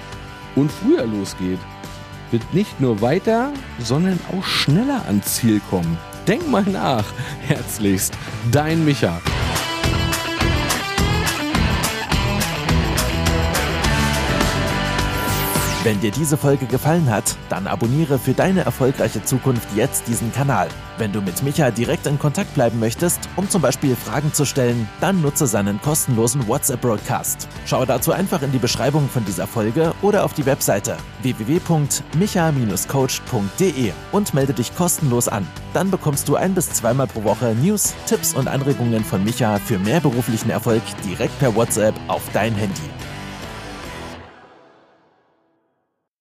und 0.54 0.70
früher 0.70 1.06
losgeht, 1.06 1.58
wird 2.30 2.54
nicht 2.54 2.80
nur 2.80 3.00
weiter, 3.00 3.52
sondern 3.78 4.18
auch 4.32 4.44
schneller 4.44 5.04
ans 5.06 5.34
Ziel 5.36 5.60
kommen. 5.70 5.98
Denk 6.26 6.48
mal 6.48 6.64
nach. 6.64 7.04
Herzlichst, 7.46 8.14
dein 8.50 8.84
Micha. 8.84 9.20
Wenn 15.84 16.00
dir 16.00 16.12
diese 16.12 16.36
Folge 16.36 16.66
gefallen 16.66 17.10
hat, 17.10 17.36
dann 17.48 17.66
abonniere 17.66 18.16
für 18.16 18.34
deine 18.34 18.60
erfolgreiche 18.60 19.24
Zukunft 19.24 19.66
jetzt 19.74 20.06
diesen 20.06 20.32
Kanal. 20.32 20.68
Wenn 20.96 21.10
du 21.10 21.20
mit 21.20 21.42
Micha 21.42 21.72
direkt 21.72 22.06
in 22.06 22.20
Kontakt 22.20 22.54
bleiben 22.54 22.78
möchtest, 22.78 23.28
um 23.34 23.50
zum 23.50 23.62
Beispiel 23.62 23.96
Fragen 23.96 24.32
zu 24.32 24.44
stellen, 24.44 24.88
dann 25.00 25.22
nutze 25.22 25.48
seinen 25.48 25.82
kostenlosen 25.82 26.46
WhatsApp-Broadcast. 26.46 27.48
Schau 27.66 27.84
dazu 27.84 28.12
einfach 28.12 28.42
in 28.42 28.52
die 28.52 28.58
Beschreibung 28.58 29.08
von 29.08 29.24
dieser 29.24 29.48
Folge 29.48 29.92
oder 30.02 30.24
auf 30.24 30.34
die 30.34 30.46
Webseite 30.46 30.98
www.micha-coach.de 31.22 33.92
und 34.12 34.34
melde 34.34 34.52
dich 34.52 34.76
kostenlos 34.76 35.26
an. 35.26 35.44
Dann 35.74 35.90
bekommst 35.90 36.28
du 36.28 36.36
ein 36.36 36.54
bis 36.54 36.70
zweimal 36.70 37.08
pro 37.08 37.24
Woche 37.24 37.56
News, 37.60 37.92
Tipps 38.06 38.34
und 38.34 38.46
Anregungen 38.46 39.02
von 39.02 39.24
Micha 39.24 39.58
für 39.58 39.80
mehr 39.80 39.98
beruflichen 39.98 40.50
Erfolg 40.50 40.82
direkt 41.04 41.36
per 41.40 41.56
WhatsApp 41.56 41.96
auf 42.06 42.22
dein 42.32 42.54
Handy. 42.54 42.88